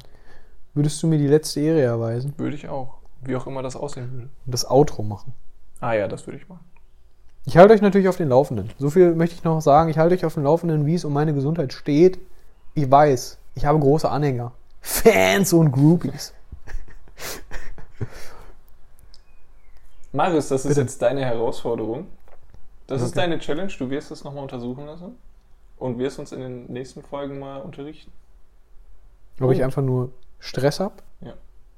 Würdest 0.77 1.01
du 1.01 1.07
mir 1.07 1.17
die 1.17 1.25
letzte 1.27 1.59
Ehre 1.59 1.81
erweisen 1.81 2.35
Würde 2.37 2.55
ich 2.55 2.69
auch. 2.69 2.97
Wie 3.21 3.35
auch 3.35 3.47
immer 3.47 3.63
das 3.63 3.75
aussehen 3.75 4.11
würde. 4.13 4.29
und 4.45 4.51
das 4.53 4.69
Outro 4.69 5.01
machen? 5.01 5.33
Ah 5.79 5.93
ja, 5.93 6.07
das 6.07 6.27
würde 6.27 6.37
ich 6.37 6.47
machen. 6.47 6.63
Ich 7.45 7.57
halte 7.57 7.73
euch 7.73 7.81
natürlich 7.81 8.07
auf 8.07 8.17
den 8.17 8.29
Laufenden. 8.29 8.69
So 8.77 8.91
viel 8.91 9.15
möchte 9.15 9.35
ich 9.35 9.43
noch 9.43 9.59
sagen. 9.61 9.89
Ich 9.89 9.97
halte 9.97 10.13
euch 10.13 10.23
auf 10.23 10.35
den 10.35 10.43
Laufenden, 10.43 10.85
wie 10.85 10.93
es 10.93 11.03
um 11.03 11.13
meine 11.13 11.33
Gesundheit 11.33 11.73
steht. 11.73 12.19
Ich 12.75 12.91
weiß, 12.91 13.39
ich 13.55 13.65
habe 13.65 13.79
große 13.79 14.07
Anhänger. 14.07 14.51
Fans 14.81 15.51
und 15.51 15.71
Groupies. 15.71 16.33
Marius, 20.11 20.47
das 20.49 20.61
ist 20.61 20.69
Bitte. 20.69 20.81
jetzt 20.81 21.01
deine 21.01 21.25
Herausforderung. 21.25 22.07
Das 22.87 23.01
ist 23.01 23.09
Okay. 23.13 23.21
deine 23.21 23.39
Challenge. 23.39 23.71
Du 23.77 23.89
wirst 23.89 24.11
es 24.11 24.23
nochmal 24.23 24.43
untersuchen 24.43 24.85
lassen 24.85 25.17
und 25.77 25.97
wirst 25.99 26.19
uns 26.19 26.31
in 26.31 26.39
den 26.39 26.71
nächsten 26.71 27.01
Folgen 27.01 27.39
mal 27.39 27.61
unterrichten. 27.61 28.11
Ob 29.39 29.51
ich 29.51 29.63
einfach 29.63 29.81
nur 29.81 30.11
Stress 30.39 30.79
habe? 30.79 30.95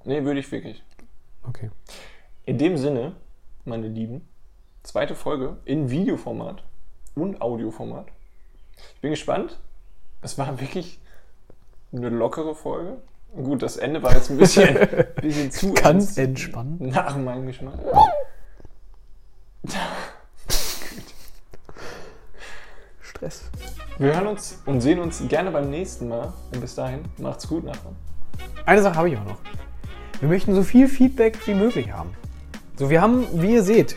Nee, 0.05 0.23
würde 0.23 0.39
ich 0.39 0.51
wirklich. 0.51 0.83
Okay. 1.43 1.69
In 2.45 2.57
dem 2.57 2.77
Sinne, 2.77 3.15
meine 3.65 3.87
Lieben, 3.87 4.27
zweite 4.83 5.13
Folge 5.13 5.57
in 5.65 5.89
Videoformat 5.89 6.63
und 7.15 7.41
Audioformat. 7.41 8.07
Ich 8.95 9.01
bin 9.01 9.11
gespannt. 9.11 9.59
Es 10.21 10.37
war 10.37 10.59
wirklich 10.59 10.99
eine 11.91 12.09
lockere 12.09 12.55
Folge. 12.55 13.01
Gut, 13.35 13.61
das 13.61 13.77
Ende 13.77 14.01
war 14.01 14.15
jetzt 14.15 14.31
ein 14.31 14.37
bisschen, 14.37 14.75
bisschen 15.21 15.51
zu 15.51 15.73
Ganz 15.73 16.17
entspannt. 16.17 16.81
Nach 16.81 17.15
meinem 17.17 17.45
Geschmack. 17.45 17.77
Stress. 23.01 23.49
Wir 23.97 24.15
hören 24.15 24.27
uns 24.27 24.61
und 24.65 24.81
sehen 24.81 24.99
uns 24.99 25.21
gerne 25.27 25.51
beim 25.51 25.69
nächsten 25.69 26.07
Mal. 26.07 26.33
Und 26.53 26.61
bis 26.61 26.75
dahin, 26.75 27.03
macht's 27.17 27.47
gut, 27.47 27.65
Nachbarn. 27.65 27.95
Eine 28.65 28.81
Sache 28.81 28.95
habe 28.95 29.09
ich 29.09 29.17
auch 29.17 29.25
noch. 29.25 29.37
Wir 30.19 30.29
möchten 30.29 30.53
so 30.53 30.63
viel 30.63 30.87
Feedback 30.87 31.37
wie 31.47 31.53
möglich 31.53 31.91
haben. 31.91 32.11
So, 32.75 32.89
wir 32.89 33.01
haben, 33.01 33.25
wie 33.33 33.53
ihr 33.53 33.63
seht, 33.63 33.95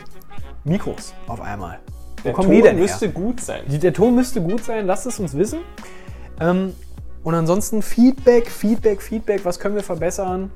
Mikros 0.63 1.13
auf 1.27 1.41
einmal. 1.41 1.79
Wo 2.17 2.23
Der 2.23 2.33
kommen 2.33 2.47
Ton 2.47 2.55
die 2.55 2.61
denn 2.61 2.75
her? 2.77 2.83
müsste 2.83 3.09
gut 3.09 3.41
sein. 3.41 3.63
Der 3.67 3.93
Ton 3.93 4.15
müsste 4.15 4.41
gut 4.41 4.63
sein, 4.63 4.85
lasst 4.85 5.05
es 5.05 5.19
uns 5.19 5.35
wissen. 5.37 5.59
Ähm, 6.39 6.73
und 7.23 7.35
ansonsten 7.35 7.81
Feedback, 7.81 8.49
Feedback, 8.49 9.01
Feedback, 9.01 9.45
was 9.45 9.59
können 9.59 9.75
wir 9.75 9.83
verbessern? 9.83 10.51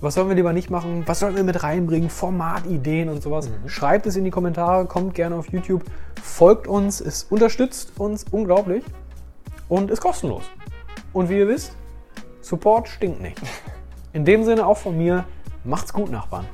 Was 0.00 0.14
sollen 0.14 0.28
wir 0.28 0.34
lieber 0.34 0.52
nicht 0.52 0.68
machen? 0.68 1.04
Was 1.06 1.20
sollen 1.20 1.36
wir 1.36 1.44
mit 1.44 1.62
reinbringen? 1.62 2.10
Formatideen 2.10 3.08
und 3.08 3.22
sowas. 3.22 3.48
Schreibt 3.66 4.06
es 4.06 4.16
in 4.16 4.24
die 4.24 4.30
Kommentare, 4.32 4.86
kommt 4.86 5.14
gerne 5.14 5.36
auf 5.36 5.52
YouTube, 5.52 5.84
folgt 6.20 6.66
uns, 6.66 7.00
es 7.00 7.24
unterstützt 7.24 7.92
uns 7.98 8.24
unglaublich 8.32 8.82
und 9.68 9.92
ist 9.92 10.00
kostenlos. 10.00 10.42
Und 11.12 11.28
wie 11.28 11.38
ihr 11.38 11.46
wisst, 11.46 11.76
Support 12.42 12.88
stinkt 12.88 13.20
nicht. 13.20 13.40
In 14.12 14.24
dem 14.24 14.44
Sinne 14.44 14.66
auch 14.66 14.76
von 14.76 14.98
mir, 14.98 15.24
macht's 15.64 15.92
gut, 15.92 16.10
Nachbarn. 16.10 16.46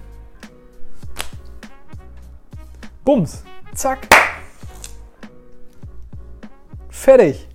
Bums. 3.05 3.43
Zack. 3.75 4.07
Fertig. 6.91 7.48